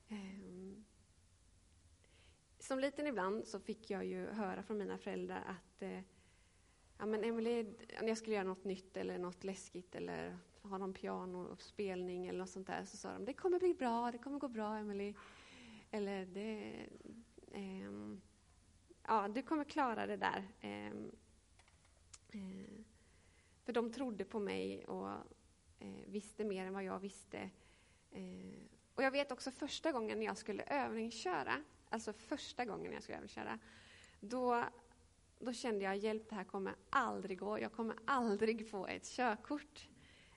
Ehm. 0.08 0.86
Som 2.60 2.80
liten 2.80 3.08
ibland 3.08 3.48
så 3.48 3.60
fick 3.60 3.90
jag 3.90 4.06
ju 4.06 4.28
höra 4.28 4.64
från 4.64 4.78
mina 4.78 4.98
föräldrar 4.98 5.44
att 5.48 5.82
eh, 5.82 6.00
ja, 7.00 7.06
men 7.06 7.24
Emily, 7.24 7.64
när 8.02 8.08
jag 8.08 8.18
skulle 8.18 8.36
göra 8.36 8.48
något 8.48 8.64
nytt 8.64 8.98
eller 8.98 9.18
något 9.18 9.44
läskigt 9.44 9.96
eller 9.96 10.38
ha 10.62 10.78
någon 10.78 10.94
pianospelning 10.94 12.28
eller 12.28 12.40
något 12.40 12.50
sånt 12.50 12.68
där, 12.68 12.86
så 12.86 12.98
sa 12.98 13.14
de 13.14 13.26
det 13.26 13.34
kommer 13.34 13.60
bli 13.60 13.74
bra, 13.74 14.12
det 14.12 14.18
kommer 14.18 14.40
gå 14.40 14.48
bra 14.48 14.78
Emily. 14.78 15.14
Eller 15.92 16.26
det, 16.26 16.76
eh, 17.52 17.92
ja, 19.08 19.28
du 19.28 19.42
kommer 19.42 19.64
klara 19.64 20.06
det 20.06 20.18
där. 20.18 20.48
Eh, 20.62 20.88
eh, 22.30 22.84
för 23.64 23.74
de 23.74 23.92
trodde 23.92 24.26
på 24.26 24.40
mig 24.40 24.86
och 24.86 25.10
eh, 25.80 26.06
visste 26.08 26.44
mer 26.44 26.66
än 26.66 26.74
vad 26.74 26.84
jag 26.84 27.00
visste. 27.00 27.50
Eh, 28.12 28.60
och 28.94 29.04
jag 29.04 29.12
vet 29.12 29.32
också 29.32 29.52
första 29.52 29.92
gången 29.92 30.22
jag 30.22 30.38
skulle 30.38 30.64
övningsköra, 30.64 31.64
alltså 31.90 32.14
första 32.14 32.66
gången 32.66 32.94
jag 32.94 33.04
skulle 33.04 33.18
övningsköra, 33.18 33.60
då 34.20 34.64
då 35.40 35.54
kände 35.54 35.86
jag 35.86 35.98
hjälp, 35.98 36.30
det 36.30 36.36
här 36.36 36.44
kommer 36.44 36.76
aldrig 36.90 37.40
gå. 37.40 37.60
Jag 37.60 37.72
kommer 37.72 37.96
aldrig 38.06 38.70
få 38.70 38.88
ett 38.88 39.06
körkort. 39.06 39.88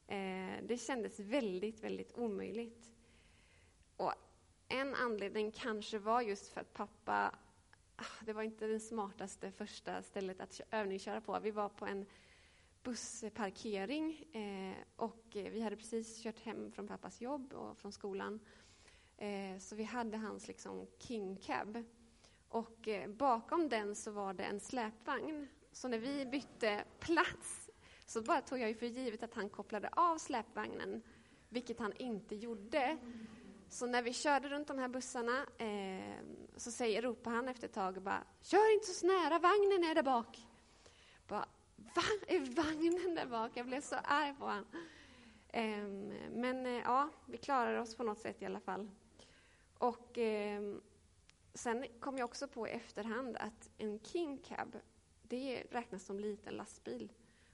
Eh, 0.07 0.55
det 0.63 0.81
kändes 0.81 1.21
väldigt, 1.21 1.81
väldigt 1.81 2.19
omöjligt. 2.19 2.91
Och 3.97 4.13
en 4.69 4.95
anledning 4.95 5.51
kanske 5.51 5.99
var 5.99 6.21
just 6.21 6.49
för 6.49 6.61
att 6.61 6.73
pappa, 6.73 7.35
ah, 7.97 8.25
det 8.27 8.33
var 8.33 8.43
inte 8.43 8.67
det 8.67 8.81
smartaste 8.81 9.53
första 9.53 10.03
stället 10.03 10.41
att 10.41 10.61
övningsköra 10.71 11.21
på. 11.21 11.41
Vi 11.41 11.51
var 11.51 11.69
på 11.69 11.87
en 11.87 12.07
bussparkering 12.83 14.25
eh, 14.33 14.77
och 14.97 15.37
eh, 15.37 15.53
vi 15.53 15.61
hade 15.61 15.77
precis 15.77 16.23
kört 16.23 16.41
hem 16.41 16.73
från 16.73 16.89
pappas 16.89 17.21
jobb 17.21 17.53
och 17.53 17.79
från 17.79 17.93
skolan. 17.93 18.41
Eh, 19.17 19.59
så 19.59 19.77
vi 19.77 19.83
hade 19.83 20.17
hans 20.17 20.49
liksom 20.49 20.87
king 20.99 21.37
cab. 21.37 21.85
Och 22.53 22.89
eh, 22.89 23.11
bakom 23.11 23.69
den 23.69 23.95
så 23.95 24.11
var 24.11 24.35
det 24.35 24.45
en 24.45 24.61
släpvagn. 24.61 25.49
Så 25.73 25.89
när 25.89 25.99
vi 25.99 26.27
bytte 26.27 26.85
plats 27.01 27.71
så 28.07 28.23
bara 28.23 28.41
tog 28.41 28.59
jag 28.59 28.69
ju 28.69 28.75
för 28.75 28.87
givet 28.87 29.23
att 29.23 29.35
han 29.35 29.49
kopplade 29.49 29.89
av 29.93 30.19
släpvagnen, 30.19 31.03
vilket 31.49 31.79
han 31.79 31.93
inte 31.97 32.37
gjorde. 32.37 32.99
Så 33.69 33.87
när 33.87 34.03
vi 34.03 34.13
körde 34.13 34.49
runt 34.49 34.69
de 34.69 34.79
här 34.79 34.89
bussarna 34.89 35.47
eh, 35.59 36.25
så 36.57 36.71
säger, 36.71 37.03
ropar 37.03 37.31
han 37.31 37.49
efter 37.49 37.69
ett 37.69 37.75
tag 37.75 37.97
och 37.97 38.03
bara 38.03 38.25
”Kör 38.43 38.75
inte 38.75 38.87
så 38.87 39.07
nära, 39.07 39.39
vagnen 39.39 39.91
är 39.91 39.95
där 39.95 40.03
bak”. 40.03 40.47
Bara, 41.29 41.47
Va? 41.95 42.03
Är 42.27 42.41
vagnen 42.41 43.15
där 43.15 43.27
bak? 43.27 43.51
Jag 43.55 43.67
blev 43.67 43.81
så 43.81 43.97
arg 43.97 44.35
på 44.39 44.45
honom. 44.45 44.67
Eh, 45.49 45.87
men 46.31 46.67
eh, 46.67 46.83
ja, 46.85 47.09
vi 47.27 47.39
klarade 47.39 47.81
oss 47.81 47.97
på 47.97 48.03
något 48.03 48.19
sätt 48.19 48.43
i 48.43 48.47
alla 48.47 48.61
fall. 48.61 48.91
Och... 49.79 50.19
Ehm, 50.19 50.81
Sen 51.55 51.87
kom 52.01 52.19
jag 52.19 52.25
också 52.25 52.49
på 52.49 52.69
i 52.69 52.71
efterhand 52.71 53.37
att 53.37 53.71
en 53.79 54.01
King 54.01 54.39
Cab, 54.39 54.77
det 55.23 55.63
räknas 55.71 56.05
som 56.05 56.21
liten 56.21 56.55
lastbil. 56.55 57.13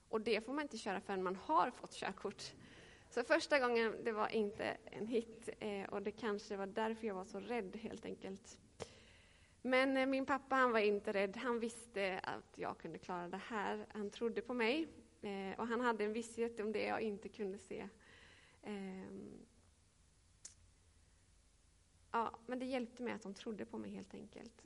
Och 0.08 0.20
det 0.20 0.44
får 0.46 0.52
man 0.52 0.62
inte 0.62 0.78
köra 0.78 1.00
förrän 1.00 1.22
man 1.22 1.36
har 1.36 1.70
fått 1.70 1.92
körkort. 1.92 2.42
Så 3.10 3.24
första 3.24 3.58
gången, 3.58 3.96
det 4.04 4.12
var 4.12 4.28
inte 4.28 4.76
en 4.84 5.06
hit 5.06 5.48
eh, 5.58 5.84
och 5.84 6.02
det 6.02 6.10
kanske 6.10 6.56
var 6.56 6.66
därför 6.66 7.06
jag 7.06 7.14
var 7.14 7.24
så 7.24 7.40
rädd 7.40 7.76
helt 7.76 8.04
enkelt. 8.04 8.58
Men 9.62 9.96
eh, 9.96 10.06
min 10.06 10.26
pappa 10.26 10.56
han 10.56 10.72
var 10.72 10.80
inte 10.80 11.12
rädd, 11.12 11.36
han 11.36 11.60
visste 11.60 12.20
att 12.22 12.58
jag 12.58 12.78
kunde 12.78 12.98
klara 12.98 13.28
det 13.28 13.40
här. 13.48 13.86
Han 13.88 14.10
trodde 14.10 14.42
på 14.42 14.54
mig 14.54 14.88
eh, 15.22 15.58
och 15.58 15.66
han 15.66 15.80
hade 15.80 16.04
en 16.04 16.12
visshet 16.12 16.60
om 16.60 16.72
det 16.72 16.86
jag 16.86 17.00
inte 17.00 17.28
kunde 17.28 17.58
se. 17.58 17.88
Ehm, 18.62 19.47
Ja, 22.18 22.38
men 22.46 22.58
det 22.58 22.66
hjälpte 22.66 23.02
mig 23.02 23.12
att 23.12 23.22
de 23.22 23.34
trodde 23.34 23.64
på 23.64 23.78
mig 23.78 23.90
helt 23.90 24.14
enkelt. 24.14 24.62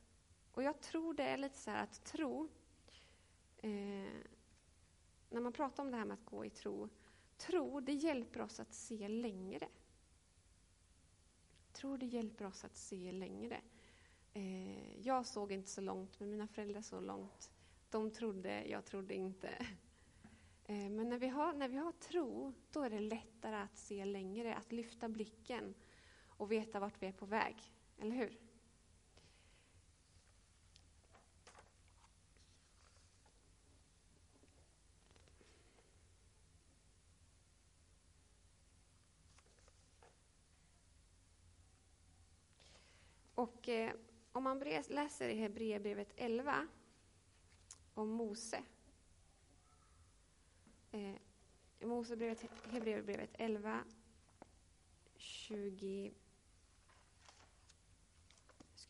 Och 0.52 0.62
jag 0.62 0.80
tror 0.80 1.14
det 1.14 1.22
är 1.22 1.36
lite 1.36 1.58
så 1.58 1.70
här 1.70 1.82
att 1.82 2.04
tro, 2.04 2.48
eh, 3.56 3.70
när 5.30 5.40
man 5.40 5.52
pratar 5.52 5.82
om 5.82 5.90
det 5.90 5.96
här 5.96 6.04
med 6.04 6.14
att 6.14 6.24
gå 6.24 6.44
i 6.44 6.50
tro, 6.50 6.88
tro 7.36 7.80
det 7.80 7.92
hjälper 7.92 8.40
oss 8.40 8.60
att 8.60 8.74
se 8.74 9.08
längre. 9.08 9.68
Tro 11.72 11.96
det 11.96 12.06
hjälper 12.06 12.44
oss 12.44 12.64
att 12.64 12.76
se 12.76 13.12
längre. 13.12 13.60
Eh, 14.32 15.00
jag 15.06 15.26
såg 15.26 15.52
inte 15.52 15.68
så 15.68 15.80
långt, 15.80 16.20
men 16.20 16.30
mina 16.30 16.48
föräldrar 16.48 16.82
såg 16.82 17.02
långt. 17.02 17.52
De 17.90 18.10
trodde, 18.10 18.64
jag 18.66 18.84
trodde 18.84 19.14
inte. 19.14 19.48
Eh, 20.64 20.90
men 20.90 21.08
när 21.08 21.18
vi, 21.18 21.28
har, 21.28 21.52
när 21.52 21.68
vi 21.68 21.76
har 21.76 21.92
tro, 21.92 22.52
då 22.70 22.82
är 22.82 22.90
det 22.90 23.00
lättare 23.00 23.56
att 23.56 23.78
se 23.78 24.04
längre, 24.04 24.54
att 24.54 24.72
lyfta 24.72 25.08
blicken 25.08 25.74
och 26.36 26.52
veta 26.52 26.80
vart 26.80 27.02
vi 27.02 27.06
är 27.06 27.12
på 27.12 27.26
väg. 27.26 27.56
Eller 27.98 28.16
hur? 28.16 28.38
Och 43.34 43.68
eh, 43.68 43.92
om 44.32 44.44
man 44.44 44.58
läser 44.88 45.28
i 45.28 45.36
Hebreerbrevet 45.36 46.12
11 46.16 46.66
om 47.94 48.08
Mose. 48.08 48.62
Eh, 50.92 51.14
Mosebrevet, 51.80 52.44
Hebreerbrevet 52.70 53.30
11, 53.32 53.84
20... 55.16 56.12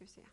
Ska 0.02 0.20
vi 0.20 0.26
se. 0.26 0.28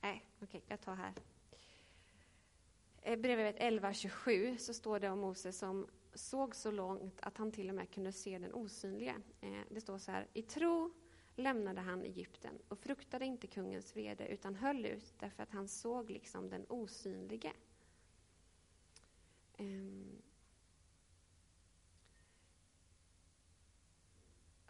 Nej, 0.00 0.24
Okej, 0.40 0.46
okay, 0.48 0.60
jag 0.68 0.80
tar 0.80 0.94
här. 0.94 1.12
Eh, 3.02 3.16
Brevet 3.18 3.56
11.27 3.56 4.56
så 4.58 4.74
står 4.74 5.00
det 5.00 5.10
om 5.10 5.18
Moses 5.18 5.58
som 5.58 5.86
såg 6.18 6.54
så 6.54 6.70
långt 6.70 7.20
att 7.20 7.38
han 7.38 7.52
till 7.52 7.68
och 7.68 7.74
med 7.74 7.90
kunde 7.90 8.12
se 8.12 8.38
den 8.38 8.54
osynlige. 8.54 9.14
Eh, 9.40 9.60
det 9.70 9.80
står 9.80 9.98
så 9.98 10.10
här, 10.10 10.28
i 10.32 10.42
tro 10.42 10.94
lämnade 11.36 11.80
han 11.80 12.02
Egypten 12.02 12.58
och 12.68 12.78
fruktade 12.78 13.24
inte 13.24 13.46
kungens 13.46 13.96
vrede 13.96 14.28
utan 14.28 14.54
höll 14.54 14.86
ut 14.86 15.14
därför 15.18 15.42
att 15.42 15.50
han 15.50 15.68
såg 15.68 16.10
liksom 16.10 16.50
den 16.50 16.66
osynlige. 16.68 17.52
Ehm, 19.56 20.22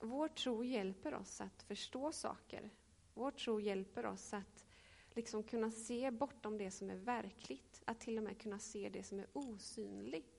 vår 0.00 0.28
tro 0.28 0.64
hjälper 0.64 1.14
oss 1.14 1.40
att 1.40 1.62
förstå 1.62 2.12
saker. 2.12 2.70
Vår 3.14 3.30
tro 3.30 3.60
hjälper 3.60 4.06
oss 4.06 4.34
att 4.34 4.66
liksom 5.10 5.42
kunna 5.42 5.70
se 5.70 6.10
bortom 6.10 6.58
det 6.58 6.70
som 6.70 6.90
är 6.90 6.96
verkligt, 6.96 7.82
att 7.84 8.00
till 8.00 8.18
och 8.18 8.24
med 8.24 8.40
kunna 8.40 8.58
se 8.58 8.88
det 8.88 9.02
som 9.02 9.18
är 9.18 9.26
osynligt. 9.32 10.37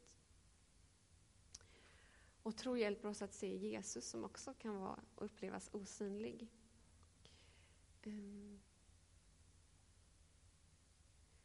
Och 2.43 2.57
tro 2.57 2.77
hjälper 2.77 3.09
oss 3.09 3.21
att 3.21 3.33
se 3.33 3.55
Jesus 3.55 4.09
som 4.09 4.23
också 4.23 4.53
kan 4.53 4.79
vara 4.79 4.99
och 5.15 5.25
upplevas 5.25 5.69
osynlig. 5.73 6.47
Ehm. 8.01 8.59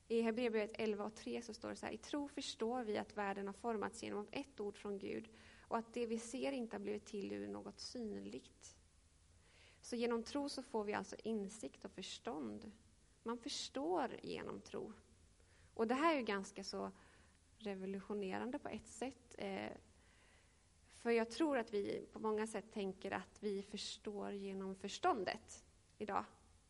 I 0.08 0.20
Hebreerbrevet 0.20 0.70
11 0.74 1.04
och 1.04 1.14
3 1.14 1.42
så 1.42 1.54
står 1.54 1.68
det 1.68 1.76
så 1.76 1.86
här, 1.86 1.92
i 1.92 1.98
tro 1.98 2.28
förstår 2.28 2.84
vi 2.84 2.98
att 2.98 3.16
världen 3.16 3.46
har 3.46 3.54
formats 3.54 4.02
genom 4.02 4.28
ett 4.32 4.60
ord 4.60 4.76
från 4.76 4.98
Gud 4.98 5.28
och 5.60 5.78
att 5.78 5.94
det 5.94 6.06
vi 6.06 6.18
ser 6.18 6.52
inte 6.52 6.76
har 6.76 6.80
blivit 6.80 7.06
till 7.06 7.32
ur 7.32 7.48
något 7.48 7.80
synligt. 7.80 8.76
Så 9.80 9.96
genom 9.96 10.22
tro 10.22 10.48
så 10.48 10.62
får 10.62 10.84
vi 10.84 10.94
alltså 10.94 11.16
insikt 11.24 11.84
och 11.84 11.90
förstånd 11.90 12.72
man 13.24 13.38
förstår 13.38 14.20
genom 14.22 14.60
tro. 14.60 14.92
Och 15.74 15.86
det 15.86 15.94
här 15.94 16.14
är 16.14 16.18
ju 16.18 16.24
ganska 16.24 16.64
så 16.64 16.92
revolutionerande 17.58 18.58
på 18.58 18.68
ett 18.68 18.86
sätt. 18.86 19.34
Eh, 19.38 19.72
för 21.04 21.10
jag 21.10 21.30
tror 21.30 21.58
att 21.58 21.74
vi 21.74 22.06
på 22.12 22.18
många 22.18 22.46
sätt 22.46 22.72
tänker 22.72 23.10
att 23.10 23.42
vi 23.42 23.62
förstår 23.62 24.32
genom 24.32 24.74
förståndet 24.74 25.64
idag. 25.98 26.24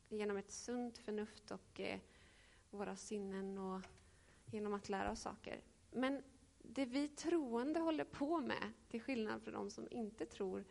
Genom 0.08 0.36
ett 0.36 0.50
sunt 0.50 0.98
förnuft 0.98 1.50
och 1.50 1.80
eh, 1.80 2.00
våra 2.70 2.96
sinnen 2.96 3.58
och 3.58 3.80
genom 4.46 4.74
att 4.74 4.88
lära 4.88 5.10
oss 5.10 5.20
saker. 5.20 5.60
Men 5.90 6.22
det 6.62 6.84
vi 6.84 7.08
troende 7.08 7.80
håller 7.80 8.04
på 8.04 8.40
med, 8.40 8.72
till 8.88 9.02
skillnad 9.02 9.42
från 9.42 9.54
de 9.54 9.70
som 9.70 9.88
inte 9.90 10.26
tror, 10.26 10.64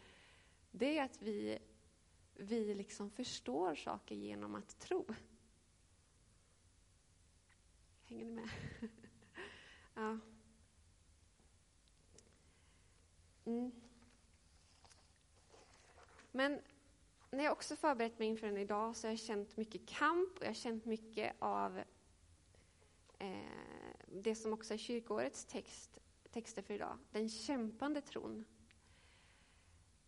det 0.71 0.97
är 0.97 1.04
att 1.04 1.21
vi, 1.21 1.60
vi 2.36 2.76
liksom 2.76 3.10
förstår 3.10 3.76
saker 3.76 4.15
genom 4.15 4.56
att 4.56 4.80
tro. 4.80 5.06
Hänger 8.06 8.26
ni 8.26 8.32
med? 8.32 8.49
ja. 9.93 10.19
Mm. 13.46 13.72
Men 16.32 16.60
när 17.32 17.44
jag 17.44 17.52
också 17.52 17.76
förberett 17.76 18.20
mig 18.20 18.28
inför 18.28 18.48
den 18.48 18.58
idag 18.58 18.96
så 18.96 19.08
har 19.08 19.12
jag 19.12 19.20
känt 19.20 19.58
mycket 19.58 19.86
kamp 19.86 20.38
och 20.38 20.44
jag 20.44 20.50
har 20.50 20.54
känt 20.54 20.86
mycket 20.86 21.36
av 21.40 21.80
eh, 23.20 23.96
det 24.08 24.36
som 24.36 24.54
också 24.54 24.74
är 24.74 24.78
kyrkoårets 24.78 25.46
text, 25.46 26.00
texter 26.32 26.62
för 26.62 26.74
idag, 26.74 26.98
den 27.12 27.30
kämpande 27.30 28.02
tron. 28.02 28.46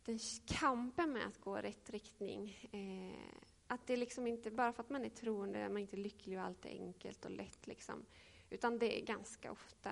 Den 0.05 0.19
kampen 0.45 1.13
med 1.13 1.27
att 1.27 1.41
gå 1.41 1.59
i 1.59 1.61
rätt 1.61 1.89
riktning. 1.89 2.69
Eh, 2.71 3.45
att 3.67 3.87
det 3.87 3.97
liksom 3.97 4.27
inte, 4.27 4.51
bara 4.51 4.73
för 4.73 4.83
att 4.83 4.89
man 4.89 5.05
är 5.05 5.09
troende, 5.09 5.59
är 5.59 5.69
man 5.69 5.81
inte 5.81 5.97
lycklig 5.97 6.37
och 6.37 6.43
allt 6.43 6.65
är 6.65 6.69
enkelt 6.69 7.25
och 7.25 7.31
lätt. 7.31 7.67
Liksom. 7.67 8.05
Utan 8.49 8.79
det 8.79 9.01
är 9.01 9.05
ganska 9.05 9.51
ofta 9.51 9.91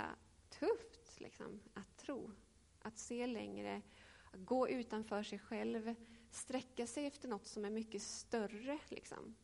tufft 0.50 1.20
liksom, 1.20 1.60
att 1.74 1.98
tro. 1.98 2.32
Att 2.86 2.98
se 2.98 3.28
längre, 3.28 3.82
att 4.32 4.46
gå 4.46 4.70
utanför 4.70 5.24
sig 5.24 5.40
själv, 5.40 5.96
sträcka 6.32 6.88
sig 6.88 7.06
efter 7.06 7.28
något 7.28 7.48
som 7.48 7.66
är 7.66 7.70
mycket 7.70 8.02
större. 8.02 8.80
Liksom. 8.90 9.36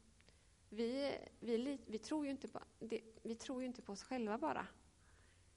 Vi, 0.69 1.17
vi, 1.39 1.79
vi, 1.85 1.99
tror 1.99 2.25
ju 2.25 2.31
inte 2.31 2.47
på, 2.47 2.59
det, 2.79 3.01
vi 3.23 3.35
tror 3.35 3.61
ju 3.61 3.67
inte 3.67 3.81
på 3.81 3.91
oss 3.91 4.03
själva 4.03 4.37
bara. 4.37 4.67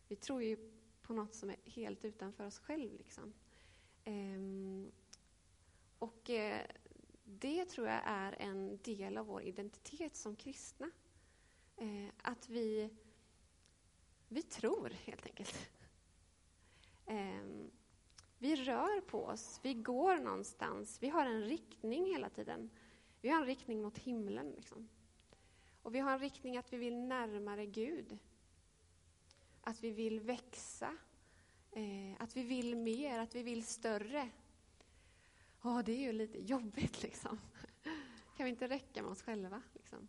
Vi 0.09 0.16
tror 0.16 0.42
ju 0.42 0.73
på 1.03 1.12
något 1.12 1.35
som 1.35 1.51
är 1.51 1.57
helt 1.64 2.05
utanför 2.05 2.47
oss 2.47 2.59
själva. 2.59 2.97
Liksom. 2.97 3.33
Ehm, 4.05 4.92
och 5.99 6.31
eh, 6.31 6.66
det 7.25 7.64
tror 7.64 7.87
jag 7.88 8.01
är 8.05 8.33
en 8.33 8.79
del 8.83 9.18
av 9.18 9.27
vår 9.27 9.42
identitet 9.42 10.16
som 10.16 10.37
kristna. 10.37 10.90
Eh, 11.77 12.09
att 12.23 12.49
vi, 12.49 12.90
vi 14.29 14.42
tror, 14.42 14.88
helt 14.88 15.27
enkelt. 15.27 15.55
Eh, 17.07 17.43
vi 18.38 18.57
rör 18.57 19.01
på 19.01 19.25
oss, 19.25 19.61
vi 19.62 19.75
går 19.75 20.17
någonstans, 20.17 20.99
vi 21.01 21.09
har 21.09 21.27
en 21.27 21.43
riktning 21.43 22.07
hela 22.07 22.29
tiden. 22.29 22.71
Vi 23.21 23.29
har 23.29 23.41
en 23.41 23.47
riktning 23.47 23.83
mot 23.83 23.99
himlen. 23.99 24.51
Liksom. 24.51 24.88
Och 25.83 25.95
vi 25.95 25.99
har 25.99 26.12
en 26.12 26.19
riktning 26.19 26.57
att 26.57 26.73
vi 26.73 26.77
vill 26.77 26.97
närmare 26.97 27.67
Gud. 27.67 28.19
Att 29.61 29.85
vi 29.85 29.91
vill 29.91 30.21
växa. 30.21 30.97
Eh, 31.73 32.23
att 32.23 32.37
vi 32.37 32.43
vill 32.43 32.77
mer, 32.77 33.19
att 33.19 33.35
vi 33.35 33.43
vill 33.43 33.67
större 33.67 34.31
Ja, 35.65 35.83
det 35.83 35.93
är 35.93 36.01
ju 36.01 36.12
lite 36.12 36.38
jobbigt 36.38 37.03
liksom. 37.03 37.41
Kan 38.37 38.45
vi 38.45 38.51
inte 38.51 38.69
räcka 38.69 39.03
med 39.03 39.11
oss 39.11 39.23
själva? 39.23 39.62
Liksom? 39.75 40.09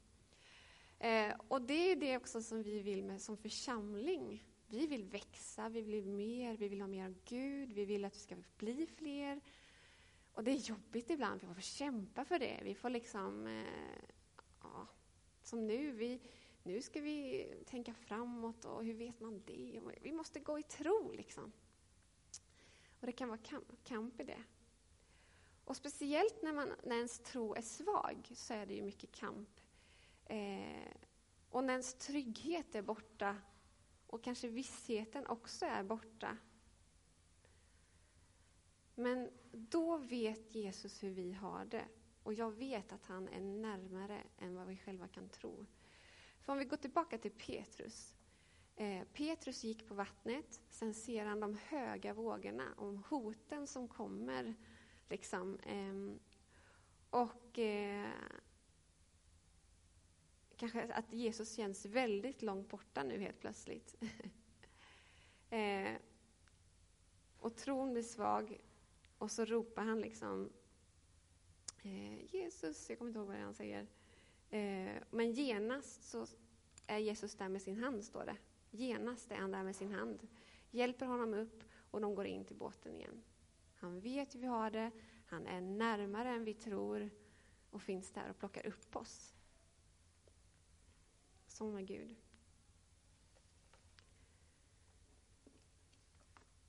Eh, 0.99 1.35
och 1.47 1.61
det 1.61 1.91
är 1.91 1.95
det 1.95 2.17
också 2.17 2.41
som 2.41 2.63
vi 2.63 2.79
vill 2.79 3.03
med 3.03 3.21
som 3.21 3.37
församling. 3.37 4.43
Vi 4.73 4.87
vill 4.87 5.03
växa, 5.03 5.69
vi 5.69 5.81
vill 5.81 6.05
mer, 6.05 6.57
vi 6.57 6.67
vill 6.67 6.81
ha 6.81 6.87
mer 6.87 7.05
av 7.05 7.15
Gud, 7.25 7.73
vi 7.73 7.85
vill 7.85 8.05
att 8.05 8.15
vi 8.15 8.19
ska 8.19 8.35
bli 8.57 8.87
fler. 8.87 9.41
Och 10.33 10.43
det 10.43 10.51
är 10.51 10.55
jobbigt 10.55 11.09
ibland, 11.09 11.41
vi 11.41 11.53
får 11.53 11.61
kämpa 11.61 12.25
för 12.25 12.39
det. 12.39 12.59
Vi 12.63 12.75
får 12.75 12.89
liksom, 12.89 13.47
eh, 13.47 14.85
som 15.43 15.67
nu. 15.67 15.91
Vi, 15.91 16.21
nu 16.63 16.81
ska 16.81 17.01
vi 17.01 17.47
tänka 17.65 17.93
framåt 17.93 18.65
och 18.65 18.85
hur 18.85 18.93
vet 18.93 19.19
man 19.19 19.41
det? 19.45 19.81
Vi 20.01 20.11
måste 20.11 20.39
gå 20.39 20.59
i 20.59 20.63
tro 20.63 21.11
liksom. 21.11 21.51
Och 22.99 23.05
det 23.05 23.11
kan 23.11 23.29
vara 23.29 23.39
kamp, 23.43 23.83
kamp 23.83 24.19
i 24.19 24.23
det. 24.23 24.43
Och 25.65 25.77
speciellt 25.77 26.41
när, 26.41 26.53
man, 26.53 26.73
när 26.83 26.95
ens 26.95 27.19
tro 27.19 27.55
är 27.55 27.61
svag 27.61 28.31
så 28.35 28.53
är 28.53 28.65
det 28.65 28.73
ju 28.73 28.81
mycket 28.81 29.11
kamp. 29.11 29.49
Eh, 30.25 30.93
och 31.49 31.63
när 31.63 31.73
ens 31.73 31.93
trygghet 31.93 32.75
är 32.75 32.81
borta 32.81 33.37
och 34.13 34.23
kanske 34.23 34.47
vissheten 34.47 35.27
också 35.27 35.65
är 35.65 35.83
borta. 35.83 36.37
Men 38.95 39.29
då 39.51 39.97
vet 39.97 40.55
Jesus 40.55 41.03
hur 41.03 41.09
vi 41.09 41.33
har 41.33 41.65
det. 41.65 41.85
Och 42.23 42.33
jag 42.33 42.51
vet 42.51 42.91
att 42.91 43.05
han 43.05 43.27
är 43.27 43.41
närmare 43.41 44.21
än 44.37 44.55
vad 44.55 44.67
vi 44.67 44.77
själva 44.77 45.07
kan 45.07 45.29
tro. 45.29 45.65
För 46.41 46.53
om 46.53 46.59
vi 46.59 46.65
går 46.65 46.77
tillbaka 46.77 47.17
till 47.17 47.31
Petrus. 47.31 48.15
Eh, 48.75 49.03
Petrus 49.13 49.63
gick 49.63 49.87
på 49.87 49.93
vattnet, 49.93 50.61
sen 50.69 50.93
ser 50.93 51.25
han 51.25 51.39
de 51.39 51.57
höga 51.67 52.13
vågorna, 52.13 52.73
och 52.77 52.93
hoten 52.93 53.67
som 53.67 53.87
kommer. 53.87 54.55
Liksom. 55.09 55.59
Eh, 55.59 56.19
och 57.09 57.59
eh, 57.59 58.09
kanske 60.57 60.93
att 60.93 61.13
Jesus 61.13 61.55
känns 61.55 61.85
väldigt 61.85 62.41
långt 62.41 62.69
borta 62.69 63.03
nu 63.03 63.19
helt 63.19 63.39
plötsligt. 63.39 63.95
Eh, 65.49 65.95
och 67.39 67.55
tron 67.55 67.93
blir 67.93 68.03
svag 68.03 68.61
och 69.17 69.31
så 69.31 69.45
ropar 69.45 69.83
han 69.83 70.01
liksom 70.01 70.49
eh, 71.83 72.35
Jesus, 72.35 72.89
jag 72.89 72.97
kommer 72.97 73.09
inte 73.09 73.19
ihåg 73.19 73.27
vad 73.27 73.37
han 73.37 73.53
säger. 73.53 73.87
Eh, 74.49 75.01
men 75.09 75.31
genast 75.31 76.09
så 76.09 76.25
är 76.87 76.97
Jesus 76.97 77.35
där 77.35 77.49
med 77.49 77.61
sin 77.61 77.83
hand, 77.83 78.03
står 78.03 78.25
det. 78.25 78.37
Genast 78.71 79.31
är 79.31 79.35
han 79.35 79.51
där 79.51 79.63
med 79.63 79.75
sin 79.75 79.91
hand. 79.91 80.27
Hjälper 80.71 81.05
honom 81.05 81.33
upp 81.33 81.63
och 81.91 82.01
de 82.01 82.15
går 82.15 82.25
in 82.25 82.45
till 82.45 82.55
båten 82.55 82.95
igen. 82.95 83.23
Han 83.75 83.99
vet 83.99 84.35
hur 84.35 84.39
vi 84.39 84.47
har 84.47 84.71
det, 84.71 84.91
han 85.25 85.47
är 85.47 85.61
närmare 85.61 86.29
än 86.29 86.43
vi 86.43 86.53
tror 86.53 87.09
och 87.69 87.81
finns 87.81 88.11
där 88.11 88.29
och 88.29 88.37
plockar 88.37 88.65
upp 88.65 88.95
oss. 88.95 89.32
Sån 91.63 91.77
är 91.77 91.81
Gud. 91.81 92.15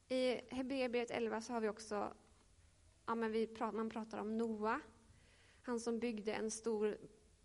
I 0.09 0.41
Hebreerbrevet 0.51 1.11
11 1.11 1.41
så 1.41 1.53
har 1.53 1.61
vi 1.61 1.69
också, 1.69 2.15
ja 3.07 3.15
men 3.15 3.33
vi 3.33 3.47
pratar, 3.47 3.77
man 3.77 3.91
pratar 3.91 4.19
om 4.19 4.39
Noa, 4.39 4.81
han 5.63 5.81
som 5.81 5.99
byggde 5.99 6.35
en 6.35 6.51
stor 6.51 6.99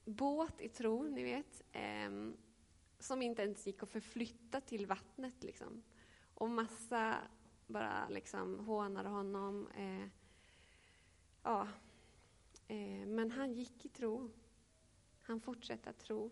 båt 0.05 0.61
i 0.61 0.69
tro, 0.69 1.03
ni 1.03 1.23
vet, 1.23 1.63
eh, 1.71 2.09
som 2.99 3.21
inte 3.21 3.41
ens 3.41 3.67
gick 3.67 3.83
att 3.83 3.89
förflytta 3.89 4.61
till 4.61 4.85
vattnet. 4.85 5.43
Liksom. 5.43 5.83
Och 6.33 6.49
massa 6.49 7.17
bara 7.67 8.09
liksom 8.09 8.59
hånade 8.59 9.09
honom. 9.09 9.67
Eh, 9.67 10.07
ja. 11.43 11.67
Eh, 12.67 13.07
men 13.07 13.31
han 13.31 13.53
gick 13.53 13.85
i 13.85 13.89
tro. 13.89 14.29
Han 15.21 15.41
fortsatte 15.41 15.89
att 15.89 15.99
tro. 15.99 16.31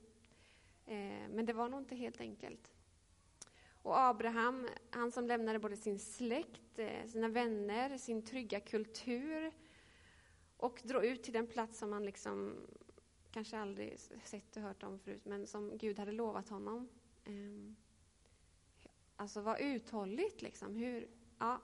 Eh, 0.87 1.29
men 1.29 1.45
det 1.45 1.53
var 1.53 1.69
nog 1.69 1.79
inte 1.79 1.95
helt 1.95 2.21
enkelt. 2.21 2.71
Och 3.81 3.99
Abraham, 3.99 4.67
han 4.89 5.11
som 5.11 5.27
lämnade 5.27 5.59
både 5.59 5.77
sin 5.77 5.99
släkt, 5.99 6.79
eh, 6.79 7.07
sina 7.07 7.27
vänner, 7.27 7.97
sin 7.97 8.21
trygga 8.21 8.59
kultur 8.59 9.51
och 10.57 10.81
drog 10.83 11.05
ut 11.05 11.23
till 11.23 11.33
den 11.33 11.47
plats 11.47 11.79
som 11.79 11.93
han 11.93 12.05
liksom 12.05 12.55
kanske 13.31 13.57
aldrig 13.57 13.99
sett 14.23 14.57
och 14.57 14.63
hört 14.63 14.83
om 14.83 14.99
förut, 14.99 15.25
men 15.25 15.47
som 15.47 15.77
Gud 15.77 15.99
hade 15.99 16.11
lovat 16.11 16.49
honom. 16.49 16.89
Ehm, 17.25 17.75
alltså 19.15 19.41
var 19.41 19.57
uthålligt 19.57 20.41
liksom. 20.41 20.75
Hur, 20.75 21.07
ja, 21.39 21.61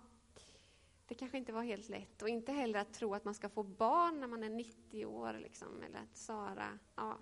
det 1.07 1.15
kanske 1.15 1.37
inte 1.37 1.53
var 1.53 1.63
helt 1.63 1.89
lätt. 1.89 2.21
Och 2.21 2.29
inte 2.29 2.51
heller 2.51 2.79
att 2.79 2.93
tro 2.93 3.13
att 3.13 3.25
man 3.25 3.33
ska 3.33 3.49
få 3.49 3.63
barn 3.63 4.19
när 4.19 4.27
man 4.27 4.43
är 4.43 4.49
90 4.49 5.05
år, 5.05 5.33
liksom, 5.33 5.83
eller 5.83 5.99
att 5.99 6.17
Sara, 6.17 6.79
ja. 6.95 7.17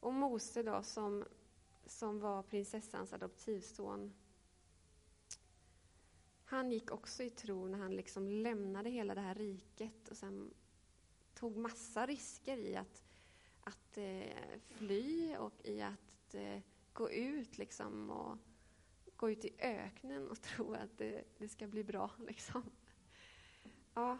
Och 0.00 0.14
Mose 0.14 0.62
då, 0.62 0.82
som, 0.82 1.24
som 1.86 2.20
var 2.20 2.42
prinsessans 2.42 3.12
adoptivson. 3.12 4.12
Han 6.44 6.72
gick 6.72 6.90
också 6.90 7.22
i 7.22 7.30
tro 7.30 7.68
när 7.68 7.78
han 7.78 7.96
liksom 7.96 8.28
lämnade 8.28 8.90
hela 8.90 9.14
det 9.14 9.20
här 9.20 9.34
riket 9.34 10.08
och 10.08 10.16
sen 10.16 10.54
tog 11.34 11.56
massa 11.56 12.06
risker 12.06 12.56
i 12.56 12.76
att, 12.76 13.02
att 13.60 13.98
eh, 13.98 14.58
fly 14.68 15.36
och 15.36 15.66
i 15.66 15.80
att 15.80 16.34
eh, 16.34 16.60
gå 16.92 17.10
ut 17.10 17.58
liksom 17.58 18.10
och 18.10 18.38
gå 19.16 19.30
ut 19.30 19.44
i 19.44 19.54
öknen 19.58 20.28
och 20.28 20.42
tro 20.42 20.74
att 20.74 20.98
det, 20.98 21.24
det 21.38 21.48
ska 21.48 21.66
bli 21.66 21.84
bra. 21.84 22.10
Liksom. 22.18 22.62
Ja. 23.94 24.18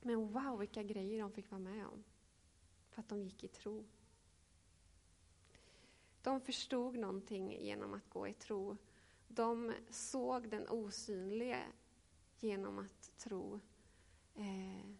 Men 0.00 0.32
wow, 0.32 0.58
vilka 0.58 0.82
grejer 0.82 1.22
de 1.22 1.32
fick 1.32 1.50
vara 1.50 1.60
med 1.60 1.86
om. 1.86 2.04
För 2.96 3.00
att 3.02 3.08
de 3.08 3.22
gick 3.22 3.44
i 3.44 3.48
tro. 3.48 3.84
De 6.22 6.40
förstod 6.40 6.98
någonting 6.98 7.62
genom 7.62 7.94
att 7.94 8.10
gå 8.10 8.28
i 8.28 8.32
tro. 8.32 8.76
De 9.28 9.72
såg 9.90 10.48
den 10.48 10.68
osynlige 10.68 11.62
genom 12.40 12.78
att 12.78 13.18
tro. 13.18 13.60
Eh, 14.34 14.90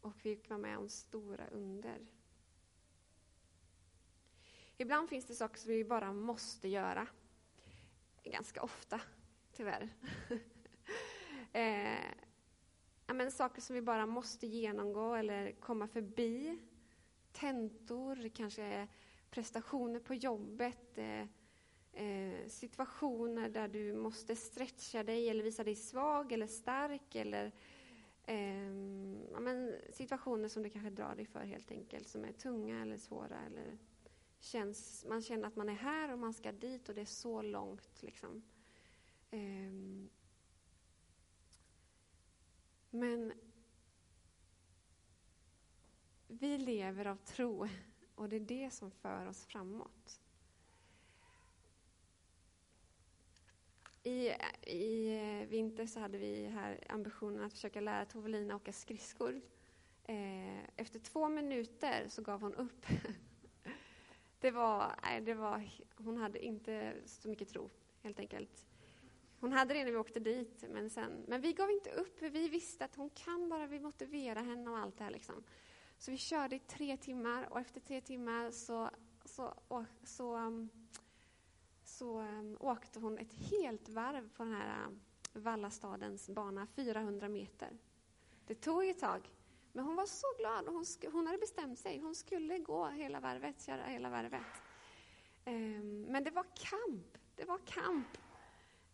och 0.00 0.14
fick 0.14 0.48
vara 0.48 0.58
med 0.58 0.78
om 0.78 0.88
stora 0.88 1.48
under. 1.48 2.06
Ibland 4.76 5.08
finns 5.08 5.26
det 5.26 5.34
saker 5.34 5.58
som 5.58 5.70
vi 5.70 5.84
bara 5.84 6.12
måste 6.12 6.68
göra. 6.68 7.06
Ganska 8.24 8.62
ofta, 8.62 9.00
tyvärr. 9.52 9.88
eh, 11.52 12.14
men 13.06 13.32
saker 13.32 13.60
som 13.60 13.74
vi 13.74 13.82
bara 13.82 14.06
måste 14.06 14.46
genomgå 14.46 15.14
eller 15.14 15.52
komma 15.52 15.88
förbi. 15.88 16.58
Tentor, 17.40 18.28
kanske 18.28 18.88
prestationer 19.30 20.00
på 20.00 20.14
jobbet. 20.14 20.98
Eh, 20.98 21.26
eh, 21.92 22.48
situationer 22.48 23.48
där 23.48 23.68
du 23.68 23.92
måste 23.92 24.36
stretcha 24.36 25.02
dig 25.02 25.28
eller 25.28 25.44
visa 25.44 25.64
dig 25.64 25.74
svag 25.74 26.32
eller 26.32 26.46
stark. 26.46 27.14
Eller 27.14 27.52
ehm, 28.26 29.26
ja, 29.32 29.40
men 29.40 29.74
situationer 29.90 30.48
som 30.48 30.62
du 30.62 30.70
kanske 30.70 30.90
drar 30.90 31.14
dig 31.14 31.26
för 31.26 31.40
helt 31.40 31.70
enkelt, 31.70 32.08
som 32.08 32.24
är 32.24 32.32
tunga 32.32 32.82
eller 32.82 32.96
svåra. 32.96 33.40
Eller 33.46 33.78
känns, 34.40 35.04
man 35.08 35.22
känner 35.22 35.48
att 35.48 35.56
man 35.56 35.68
är 35.68 35.74
här 35.74 36.12
och 36.12 36.18
man 36.18 36.34
ska 36.34 36.52
dit 36.52 36.88
och 36.88 36.94
det 36.94 37.00
är 37.00 37.04
så 37.04 37.42
långt. 37.42 38.02
Liksom. 38.02 38.42
Ehm, 39.30 40.08
men 42.90 43.32
vi 46.28 46.58
lever 46.58 47.06
av 47.06 47.16
tro 47.16 47.68
och 48.14 48.28
det 48.28 48.36
är 48.36 48.40
det 48.40 48.70
som 48.70 48.90
för 48.90 49.26
oss 49.26 49.46
framåt. 49.46 50.20
I, 54.02 54.32
I 54.66 55.46
vinter 55.48 55.86
så 55.86 56.00
hade 56.00 56.18
vi 56.18 56.46
här 56.46 56.84
ambitionen 56.88 57.44
att 57.44 57.52
försöka 57.52 57.80
lära 57.80 58.04
Tovelina 58.04 58.56
åka 58.56 58.72
skridskor. 58.72 59.40
Eh, 60.04 60.64
efter 60.76 60.98
två 60.98 61.28
minuter 61.28 62.08
så 62.08 62.22
gav 62.22 62.40
hon 62.40 62.54
upp. 62.54 62.86
Det 64.40 64.50
var, 64.50 64.94
nej, 65.02 65.20
det 65.20 65.34
var, 65.34 65.70
hon 65.96 66.16
hade 66.16 66.44
inte 66.44 66.94
så 67.04 67.28
mycket 67.28 67.48
tro, 67.48 67.70
helt 68.02 68.18
enkelt. 68.20 68.66
Hon 69.40 69.52
hade 69.52 69.74
det 69.74 69.84
när 69.84 69.90
vi 69.90 69.96
åkte 69.96 70.20
dit, 70.20 70.64
men, 70.70 70.90
sen, 70.90 71.24
men 71.28 71.40
vi 71.40 71.52
gav 71.52 71.70
inte 71.70 71.90
upp. 71.90 72.22
Vi 72.22 72.48
visste 72.48 72.84
att 72.84 72.94
hon 72.94 73.10
kan 73.10 73.48
bara 73.48 73.66
vi 73.66 73.80
motivera 73.80 74.40
henne 74.40 74.70
och 74.70 74.78
allt 74.78 74.98
det 74.98 75.04
här. 75.04 75.10
Liksom. 75.10 75.44
Så 75.98 76.10
vi 76.10 76.18
körde 76.18 76.56
i 76.56 76.58
tre 76.58 76.96
timmar 76.96 77.52
och 77.52 77.60
efter 77.60 77.80
tre 77.80 78.00
timmar 78.00 78.50
så, 78.50 78.90
så, 79.24 79.54
så, 79.64 79.86
så, 80.04 80.68
så 81.84 82.20
um, 82.20 82.56
åkte 82.60 83.00
hon 83.00 83.18
ett 83.18 83.32
helt 83.32 83.88
varv 83.88 84.28
på 84.28 84.44
den 84.44 84.54
här 84.54 84.86
um, 84.86 85.00
Vallastadens 85.32 86.28
bana, 86.28 86.66
400 86.66 87.28
meter. 87.28 87.78
Det 88.46 88.54
tog 88.54 88.88
ett 88.88 88.98
tag, 88.98 89.30
men 89.72 89.84
hon 89.84 89.96
var 89.96 90.06
så 90.06 90.26
glad 90.38 90.66
och 90.66 90.72
hon, 90.72 90.84
hon 91.12 91.26
hade 91.26 91.38
bestämt 91.38 91.78
sig. 91.78 92.00
Hon 92.00 92.14
skulle 92.14 92.58
gå 92.58 92.86
hela 92.86 93.20
varvet, 93.20 93.62
köra 93.62 93.82
hela 93.82 94.10
varvet. 94.10 94.42
Um, 95.46 96.02
men 96.02 96.24
det 96.24 96.30
var 96.30 96.46
kamp. 96.54 97.18
Det 97.36 97.44
var 97.44 97.58
kamp. 97.58 98.18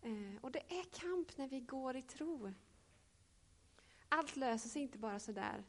Uh, 0.05 0.35
och 0.41 0.51
det 0.51 0.79
är 0.79 0.83
kamp 0.83 1.37
när 1.37 1.47
vi 1.47 1.59
går 1.59 1.95
i 1.95 2.01
tro. 2.01 2.53
Allt 4.09 4.35
löser 4.35 4.69
sig 4.69 4.81
inte 4.81 4.97
bara 4.97 5.19
sådär 5.19 5.63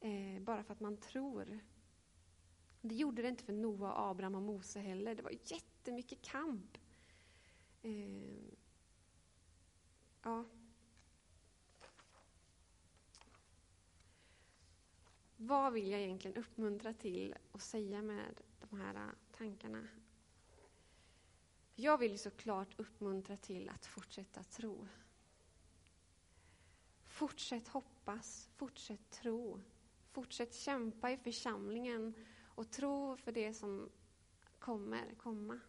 eh, 0.00 0.42
bara 0.42 0.64
för 0.64 0.72
att 0.72 0.80
man 0.80 0.96
tror. 0.96 1.60
Det 2.80 2.94
gjorde 2.94 3.22
det 3.22 3.28
inte 3.28 3.44
för 3.44 3.52
Noa, 3.52 4.10
Abraham 4.10 4.34
och 4.34 4.42
Mose 4.42 4.80
heller. 4.80 5.14
Det 5.14 5.22
var 5.22 5.34
jättemycket 5.44 6.22
kamp. 6.22 6.78
Eh, 7.82 8.54
ja. 10.22 10.44
Vad 15.36 15.72
vill 15.72 15.90
jag 15.90 16.00
egentligen 16.00 16.36
uppmuntra 16.36 16.94
till 16.94 17.34
och 17.52 17.62
säga 17.62 18.02
med 18.02 18.40
de 18.60 18.80
här 18.80 18.94
eh, 18.94 19.36
tankarna? 19.36 19.88
Jag 21.74 21.98
vill 21.98 22.18
såklart 22.18 22.80
uppmuntra 22.80 23.36
till 23.36 23.68
att 23.68 23.86
fortsätta 23.86 24.42
tro. 24.42 24.88
Fortsätt 27.04 27.68
hoppas, 27.68 28.48
fortsätt 28.56 29.10
tro. 29.10 29.60
Fortsätt 30.10 30.54
kämpa 30.54 31.10
i 31.10 31.16
församlingen 31.16 32.14
och 32.54 32.70
tro 32.70 33.16
för 33.16 33.32
det 33.32 33.54
som 33.54 33.90
kommer 34.58 35.14
komma. 35.14 35.60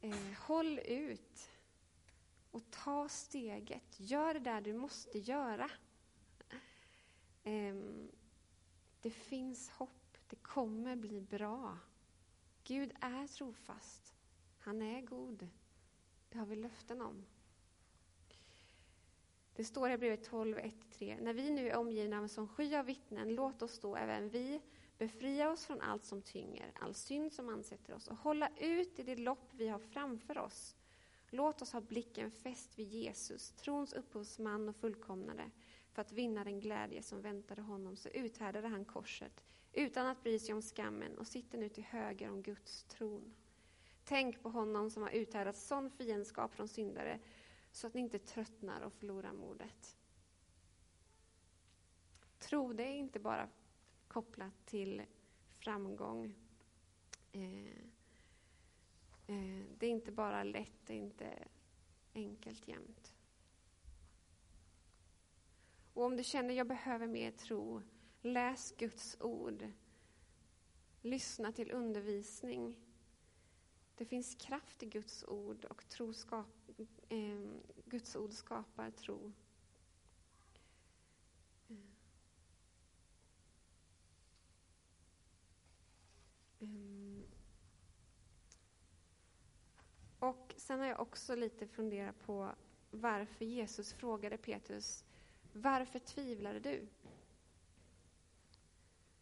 Eh, 0.00 0.32
håll 0.46 0.78
ut 0.78 1.50
och 2.50 2.70
ta 2.70 3.08
steget. 3.08 4.00
Gör 4.00 4.34
det 4.34 4.40
där 4.40 4.60
du 4.60 4.72
måste 4.72 5.18
göra. 5.18 5.70
Eh, 7.42 7.74
det 9.00 9.10
finns 9.10 9.70
hopp. 9.70 10.18
Det 10.28 10.36
kommer 10.36 10.96
bli 10.96 11.20
bra. 11.20 11.78
Gud 12.64 12.92
är 13.00 13.26
trofast. 13.26 14.14
Han 14.58 14.82
är 14.82 15.00
god. 15.00 15.48
Det 16.28 16.38
har 16.38 16.46
vi 16.46 16.56
löften 16.56 17.00
om. 17.00 17.24
Det 19.56 19.64
står 19.64 19.90
i 19.90 19.96
brevet 19.96 20.24
12, 20.24 20.58
1-3. 20.58 21.20
När 21.20 21.32
vi 21.32 21.50
nu 21.50 21.68
är 21.68 21.76
omgivna 21.76 22.16
av 22.16 22.22
en 22.22 22.28
sån 22.28 22.48
sky 22.48 22.76
av 22.76 22.86
vittnen, 22.86 23.34
låt 23.34 23.62
oss 23.62 23.78
då 23.78 23.96
även 23.96 24.28
vi 24.28 24.60
befria 24.98 25.50
oss 25.50 25.66
från 25.66 25.80
allt 25.80 26.04
som 26.04 26.22
tynger, 26.22 26.72
all 26.74 26.94
synd 26.94 27.32
som 27.32 27.48
ansätter 27.48 27.94
oss 27.94 28.08
och 28.08 28.16
hålla 28.16 28.48
ut 28.56 28.98
i 28.98 29.02
det 29.02 29.16
lopp 29.16 29.48
vi 29.50 29.68
har 29.68 29.78
framför 29.78 30.38
oss. 30.38 30.76
Låt 31.30 31.62
oss 31.62 31.72
ha 31.72 31.80
blicken 31.80 32.30
fäst 32.30 32.78
vid 32.78 32.88
Jesus, 32.88 33.52
trons 33.52 33.92
upphovsman 33.92 34.68
och 34.68 34.76
fullkomnare. 34.76 35.50
För 35.92 36.02
att 36.02 36.12
vinna 36.12 36.44
den 36.44 36.60
glädje 36.60 37.02
som 37.02 37.20
väntade 37.20 37.62
honom 37.62 37.96
så 37.96 38.08
uthärdade 38.08 38.68
han 38.68 38.84
korset 38.84 39.44
utan 39.72 40.06
att 40.06 40.22
bry 40.22 40.38
sig 40.38 40.54
om 40.54 40.62
skammen 40.62 41.18
och 41.18 41.26
sitter 41.26 41.58
nu 41.58 41.68
till 41.68 41.84
höger 41.84 42.30
om 42.30 42.42
Guds 42.42 42.84
tron. 42.84 43.34
Tänk 44.04 44.42
på 44.42 44.48
honom 44.48 44.90
som 44.90 45.02
har 45.02 45.10
uthärdat 45.10 45.56
sån 45.56 45.90
fiendskap 45.90 46.54
från 46.54 46.68
syndare 46.68 47.18
så 47.74 47.86
att 47.86 47.94
ni 47.94 48.00
inte 48.00 48.18
tröttnar 48.18 48.80
och 48.80 48.92
förlorar 48.92 49.32
modet. 49.32 49.96
Tro, 52.38 52.72
det 52.72 52.82
är 52.82 52.94
inte 52.94 53.18
bara 53.18 53.48
kopplat 54.08 54.66
till 54.66 55.02
framgång. 55.58 56.34
Eh, 57.32 57.78
eh, 59.26 59.64
det 59.78 59.86
är 59.86 59.90
inte 59.90 60.12
bara 60.12 60.44
lätt, 60.44 60.86
det 60.86 60.92
är 60.92 60.98
inte 60.98 61.48
enkelt 62.14 62.68
jämt. 62.68 63.12
Och 65.94 66.04
om 66.04 66.16
du 66.16 66.24
känner 66.24 66.54
jag 66.54 66.66
behöver 66.66 67.06
mer 67.06 67.30
tro, 67.30 67.82
läs 68.22 68.74
Guds 68.78 69.16
ord. 69.20 69.70
Lyssna 71.00 71.52
till 71.52 71.70
undervisning. 71.70 72.78
Det 73.96 74.04
finns 74.04 74.34
kraft 74.34 74.82
i 74.82 74.86
Guds 74.86 75.24
ord 75.24 75.64
och 75.64 75.88
tro 75.88 76.12
skapar 76.12 76.63
eh, 77.08 77.38
Guds 77.84 78.16
ord 78.16 78.32
skapar 78.32 78.90
tro. 78.90 79.32
Ehm, 86.60 87.24
och 90.18 90.54
sen 90.56 90.80
har 90.80 90.86
jag 90.86 91.00
också 91.00 91.34
lite 91.34 91.66
funderat 91.66 92.18
på 92.18 92.54
varför 92.90 93.44
Jesus 93.44 93.92
frågade 93.92 94.36
Petrus, 94.36 95.04
varför 95.52 95.98
tvivlade 95.98 96.60
du? 96.60 96.88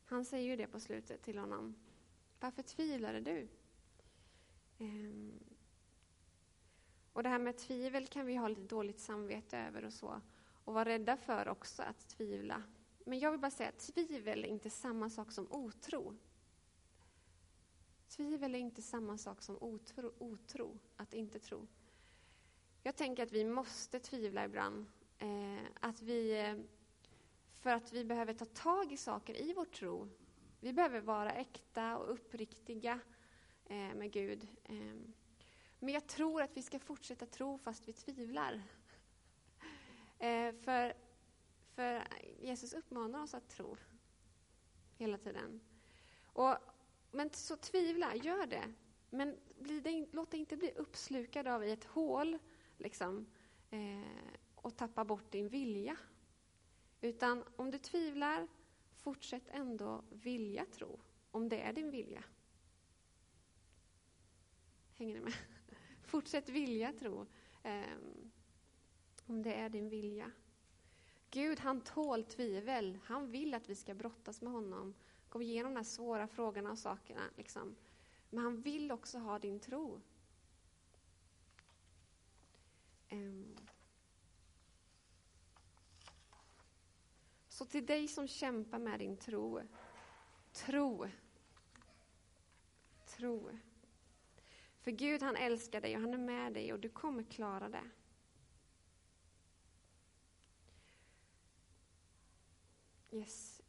Han 0.04 0.24
säger 0.24 0.50
ju 0.50 0.56
det 0.56 0.66
på 0.66 0.80
slutet 0.80 1.22
till 1.22 1.38
honom. 1.38 1.74
Varför 2.40 2.62
tvivlade 2.62 3.20
du? 3.20 3.48
Um, 4.78 5.51
och 7.12 7.22
det 7.22 7.28
här 7.28 7.38
med 7.38 7.56
tvivel 7.56 8.06
kan 8.06 8.26
vi 8.26 8.36
ha 8.36 8.48
lite 8.48 8.62
dåligt 8.62 9.00
samvete 9.00 9.58
över 9.58 9.84
och 9.84 9.92
så. 9.92 10.20
Och 10.64 10.74
vara 10.74 10.84
rädda 10.84 11.16
för 11.16 11.48
också 11.48 11.82
att 11.82 12.08
tvivla. 12.08 12.62
Men 13.04 13.18
jag 13.18 13.30
vill 13.30 13.40
bara 13.40 13.50
säga 13.50 13.68
att 13.68 13.94
tvivel 13.94 14.44
är 14.44 14.48
inte 14.48 14.70
samma 14.70 15.10
sak 15.10 15.32
som 15.32 15.52
otro. 15.52 16.16
Tvivel 18.08 18.54
är 18.54 18.58
inte 18.58 18.82
samma 18.82 19.18
sak 19.18 19.42
som 19.42 19.56
otro, 19.60 20.12
otro 20.18 20.78
att 20.96 21.14
inte 21.14 21.38
tro. 21.38 21.66
Jag 22.82 22.96
tänker 22.96 23.22
att 23.22 23.32
vi 23.32 23.44
måste 23.44 24.00
tvivla 24.00 24.44
ibland. 24.44 24.86
Eh, 25.18 25.66
att 25.80 26.02
vi, 26.02 26.40
eh, 26.40 26.56
för 27.60 27.70
att 27.70 27.92
vi 27.92 28.04
behöver 28.04 28.34
ta 28.34 28.44
tag 28.44 28.92
i 28.92 28.96
saker 28.96 29.42
i 29.42 29.52
vår 29.52 29.64
tro. 29.64 30.08
Vi 30.60 30.72
behöver 30.72 31.00
vara 31.00 31.32
äkta 31.32 31.98
och 31.98 32.12
uppriktiga 32.12 33.00
eh, 33.64 33.94
med 33.94 34.12
Gud. 34.12 34.48
Eh, 34.64 34.94
men 35.82 35.94
jag 35.94 36.06
tror 36.06 36.42
att 36.42 36.56
vi 36.56 36.62
ska 36.62 36.78
fortsätta 36.78 37.26
tro 37.26 37.58
fast 37.58 37.88
vi 37.88 37.92
tvivlar. 37.92 38.62
Eh, 40.18 40.54
för, 40.54 40.94
för 41.74 42.08
Jesus 42.40 42.72
uppmanar 42.72 43.22
oss 43.22 43.34
att 43.34 43.48
tro 43.48 43.76
hela 44.96 45.18
tiden. 45.18 45.60
Och 46.24 46.56
men 47.10 47.30
så 47.30 47.56
tvivla, 47.56 48.14
gör 48.16 48.46
det. 48.46 48.72
Men 49.10 49.36
det, 49.58 50.06
låt 50.12 50.30
dig 50.30 50.40
inte 50.40 50.56
bli 50.56 50.70
uppslukad 50.70 51.46
av 51.48 51.64
i 51.64 51.70
ett 51.70 51.84
hål 51.84 52.38
liksom, 52.78 53.26
eh, 53.70 54.34
och 54.54 54.76
tappa 54.76 55.04
bort 55.04 55.32
din 55.32 55.48
vilja. 55.48 55.96
Utan 57.00 57.44
om 57.56 57.70
du 57.70 57.78
tvivlar, 57.78 58.48
fortsätt 58.96 59.48
ändå 59.48 60.04
vilja 60.10 60.66
tro, 60.66 61.00
om 61.30 61.48
det 61.48 61.60
är 61.60 61.72
din 61.72 61.90
vilja. 61.90 62.24
Hänger 64.94 65.14
ni 65.14 65.20
med? 65.20 65.34
Fortsätt 66.12 66.48
vilja 66.48 66.92
tro, 66.92 67.26
eh, 67.62 67.96
om 69.26 69.42
det 69.42 69.54
är 69.54 69.68
din 69.68 69.88
vilja. 69.88 70.30
Gud, 71.30 71.60
han 71.60 71.80
tål 71.80 72.24
tvivel. 72.24 72.98
Han 73.04 73.30
vill 73.30 73.54
att 73.54 73.68
vi 73.68 73.74
ska 73.74 73.94
brottas 73.94 74.42
med 74.42 74.52
honom 74.52 74.94
gå 75.28 75.42
igenom 75.42 75.72
de 75.74 75.76
här 75.76 75.84
svåra 75.84 76.26
frågorna 76.26 76.70
och 76.70 76.78
sakerna. 76.78 77.20
Liksom. 77.36 77.76
Men 78.30 78.44
han 78.44 78.60
vill 78.60 78.92
också 78.92 79.18
ha 79.18 79.38
din 79.38 79.60
tro. 79.60 80.00
Ehm. 83.08 83.56
Så 87.48 87.64
till 87.64 87.86
dig 87.86 88.08
som 88.08 88.28
kämpar 88.28 88.78
med 88.78 88.98
din 88.98 89.16
tro, 89.16 89.60
tro. 90.52 91.08
Tro. 93.06 93.50
För 94.82 94.90
Gud 94.90 95.22
han 95.22 95.36
älskar 95.36 95.80
dig 95.80 95.94
och 95.94 96.00
han 96.00 96.14
är 96.14 96.18
med 96.18 96.52
dig 96.52 96.72
och 96.72 96.80
du 96.80 96.88
kommer 96.88 97.22
klara 97.22 97.68
det. 97.68 97.90
Yes. 103.10 103.62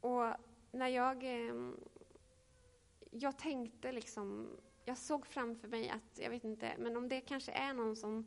Och 0.00 0.34
när 0.70 0.88
jag... 0.88 1.22
Ehm, 1.24 1.76
jag 3.10 3.38
tänkte 3.38 3.92
liksom... 3.92 4.56
Jag 4.84 4.98
såg 4.98 5.26
framför 5.26 5.68
mig 5.68 5.88
att, 5.88 6.18
jag 6.18 6.30
vet 6.30 6.44
inte, 6.44 6.76
men 6.78 6.96
om 6.96 7.08
det 7.08 7.20
kanske 7.20 7.52
är 7.52 7.74
någon 7.74 7.96
som 7.96 8.26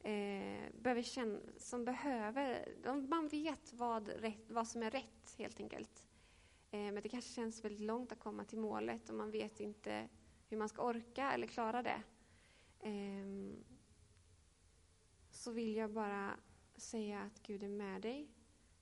eh, 0.00 0.72
behöver 0.80 1.02
känna, 1.02 1.38
som 1.56 1.84
behöver... 1.84 2.68
Man 3.08 3.28
vet 3.28 3.72
vad, 3.72 4.08
rätt, 4.08 4.50
vad 4.50 4.68
som 4.68 4.82
är 4.82 4.90
rätt, 4.90 5.34
helt 5.38 5.60
enkelt. 5.60 6.04
Eh, 6.70 6.78
men 6.78 7.02
det 7.02 7.08
kanske 7.08 7.30
känns 7.32 7.64
väldigt 7.64 7.80
långt 7.80 8.12
att 8.12 8.18
komma 8.18 8.44
till 8.44 8.58
målet 8.58 9.08
och 9.08 9.14
man 9.14 9.30
vet 9.30 9.60
inte 9.60 10.08
hur 10.48 10.56
man 10.56 10.68
ska 10.68 10.82
orka 10.82 11.32
eller 11.32 11.46
klara 11.46 11.82
det. 11.82 12.02
Eh, 12.80 13.54
så 15.30 15.52
vill 15.52 15.76
jag 15.76 15.90
bara 15.90 16.36
säga 16.76 17.22
att 17.22 17.42
Gud 17.42 17.62
är 17.62 17.68
med 17.68 18.02
dig 18.02 18.28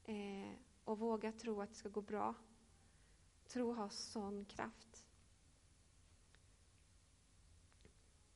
eh, 0.04 0.52
och 0.84 0.98
våga 0.98 1.32
tro 1.32 1.60
att 1.60 1.68
det 1.68 1.74
ska 1.74 1.88
gå 1.88 2.00
bra 2.00 2.34
Tro 3.48 3.72
har 3.72 3.88
sån 3.88 4.44
kraft. 4.44 5.06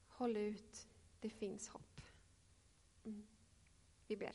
Håll 0.09 0.37
ut, 0.37 0.89
det 1.21 1.31
finns 1.31 1.69
hopp. 1.69 2.01
Mm. 3.05 3.27
Vi 4.07 4.17
ber. 4.17 4.33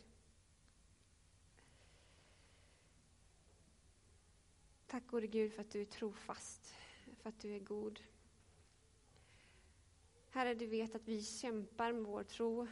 Tack 4.87 5.07
gode 5.07 5.27
Gud 5.27 5.53
för 5.53 5.61
att 5.61 5.71
du 5.71 5.81
är 5.81 5.85
trofast, 5.85 6.75
för 7.21 7.29
att 7.29 7.39
du 7.39 7.55
är 7.55 7.59
god. 7.59 7.99
Herre, 10.35 10.53
du 10.53 10.65
vet 10.65 10.95
att 10.95 11.07
vi 11.07 11.23
kämpar 11.23 11.93
med 11.93 12.03
vår 12.03 12.23
tro. 12.23 12.67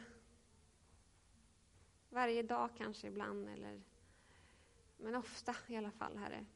Varje 2.08 2.42
dag 2.42 2.70
kanske 2.76 3.06
ibland, 3.06 3.48
eller, 3.48 3.82
men 4.96 5.14
ofta 5.14 5.56
i 5.66 5.76
alla 5.76 5.90
fall, 5.90 6.16
Herre. 6.16 6.46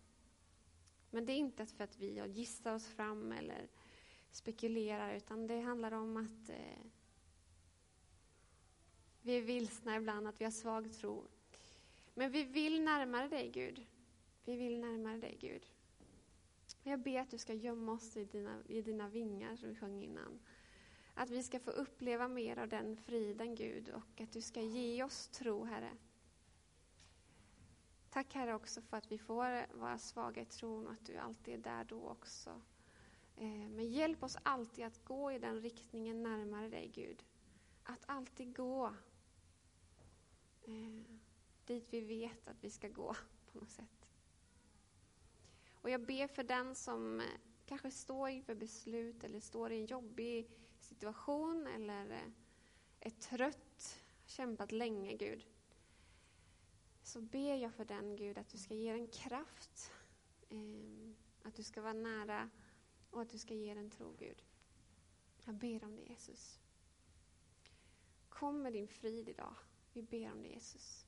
Men 1.11 1.27
det 1.27 1.33
är 1.33 1.37
inte 1.37 1.67
för 1.67 1.85
att 1.85 1.99
vi 1.99 2.23
gissar 2.27 2.75
oss 2.75 2.87
fram 2.87 3.33
eller 3.33 3.69
spekulerar, 4.31 5.15
utan 5.15 5.47
det 5.47 5.61
handlar 5.61 5.93
om 5.93 6.17
att 6.17 6.49
eh, 6.49 6.85
vi 9.23 9.39
är 9.39 9.43
vilsna 9.43 9.97
ibland, 9.97 10.29
att 10.29 10.41
vi 10.41 10.45
har 10.45 10.53
svag 10.53 10.93
tro. 10.93 11.25
Men 12.15 12.31
vi 12.31 12.45
vill 12.45 12.83
närmare 12.83 13.29
dig, 13.29 13.51
Gud. 13.51 13.87
Vi 14.45 14.57
vill 14.57 14.81
närmare 14.81 15.19
dig, 15.19 15.39
Gud. 15.41 15.67
Jag 16.83 17.01
ber 17.01 17.21
att 17.21 17.31
du 17.31 17.39
ska 17.39 17.55
gömma 17.55 17.93
oss 17.93 18.17
i 18.17 18.25
dina, 18.25 18.63
i 18.69 18.83
dina 18.83 19.09
vingar, 19.09 19.57
som 19.57 19.69
vi 19.69 19.75
sjöng 19.75 20.03
innan. 20.03 20.41
Att 21.19 21.31
vi 21.31 21.43
ska 21.43 21.61
få 21.61 21.71
uppleva 21.71 22.29
mer 22.29 22.59
av 22.59 22.69
den 22.69 22.97
friden, 22.97 23.55
Gud, 23.55 23.89
och 23.89 24.21
att 24.21 24.33
du 24.33 24.41
ska 24.41 24.61
ge 24.61 25.03
oss 25.03 25.29
tro, 25.29 25.65
Herre. 25.65 25.97
Tack, 28.11 28.35
Herre, 28.35 28.55
också 28.55 28.83
för 28.83 28.97
att 28.97 29.13
vi 29.13 29.19
får 29.19 29.77
vara 29.79 29.99
svaga 29.99 30.43
i 30.43 30.45
tron 30.45 30.87
och 30.87 30.93
att 30.93 31.07
du 31.07 31.17
alltid 31.17 31.55
är 31.55 31.59
där 31.59 31.85
då 31.85 32.09
också. 32.09 32.61
Eh, 33.37 33.69
men 33.69 33.91
hjälp 33.91 34.23
oss 34.23 34.37
alltid 34.43 34.85
att 34.85 35.05
gå 35.05 35.33
i 35.33 35.39
den 35.39 35.61
riktningen 35.61 36.23
närmare 36.23 36.69
dig, 36.69 36.91
Gud. 36.95 37.25
Att 37.83 38.03
alltid 38.07 38.57
gå 38.57 38.87
eh, 40.63 41.03
dit 41.65 41.87
vi 41.91 42.01
vet 42.01 42.49
att 42.49 42.65
vi 42.65 42.71
ska 42.71 42.89
gå, 42.89 43.17
på 43.53 43.59
något 43.59 43.71
sätt. 43.71 44.09
Och 45.73 45.91
jag 45.91 46.07
ber 46.07 46.27
för 46.27 46.43
den 46.43 46.75
som 46.75 47.23
kanske 47.67 47.91
står 47.91 48.29
inför 48.29 48.55
beslut 48.55 49.25
eller 49.25 49.41
står 49.41 49.73
i 49.73 49.77
en 49.81 49.87
jobbig 49.87 50.51
situation 50.99 51.67
eller 51.67 52.11
eh, 52.11 52.31
är 53.01 53.11
trött, 53.11 53.99
har 54.23 54.29
kämpat 54.29 54.73
länge, 54.73 55.17
Gud. 55.17 55.47
Så 57.03 57.21
ber 57.21 57.57
jag 57.57 57.75
för 57.75 57.85
den, 57.85 58.17
Gud, 58.17 58.39
att 58.39 58.49
du 58.49 58.59
ska 58.59 58.75
ge 58.75 58.93
den 58.93 59.09
kraft, 59.09 59.93
ehm, 60.51 61.17
att 61.43 61.55
du 61.55 61.63
ska 61.63 61.83
vara 61.83 61.93
nära 61.93 62.51
och 63.11 63.23
att 63.23 63.31
du 63.31 63.39
ska 63.39 63.55
ge 63.55 63.75
den 63.75 63.91
tro, 63.91 64.17
Gud. 64.19 64.43
Jag 65.45 65.55
ber 65.55 65.85
om 65.85 65.97
det, 65.97 66.03
Jesus. 66.03 66.61
Kom 68.29 68.63
med 68.63 68.73
din 68.73 68.89
frid 68.89 69.29
idag. 69.29 69.55
Vi 69.93 70.03
ber 70.03 70.33
om 70.33 70.43
det, 70.43 70.49
Jesus. 70.49 71.07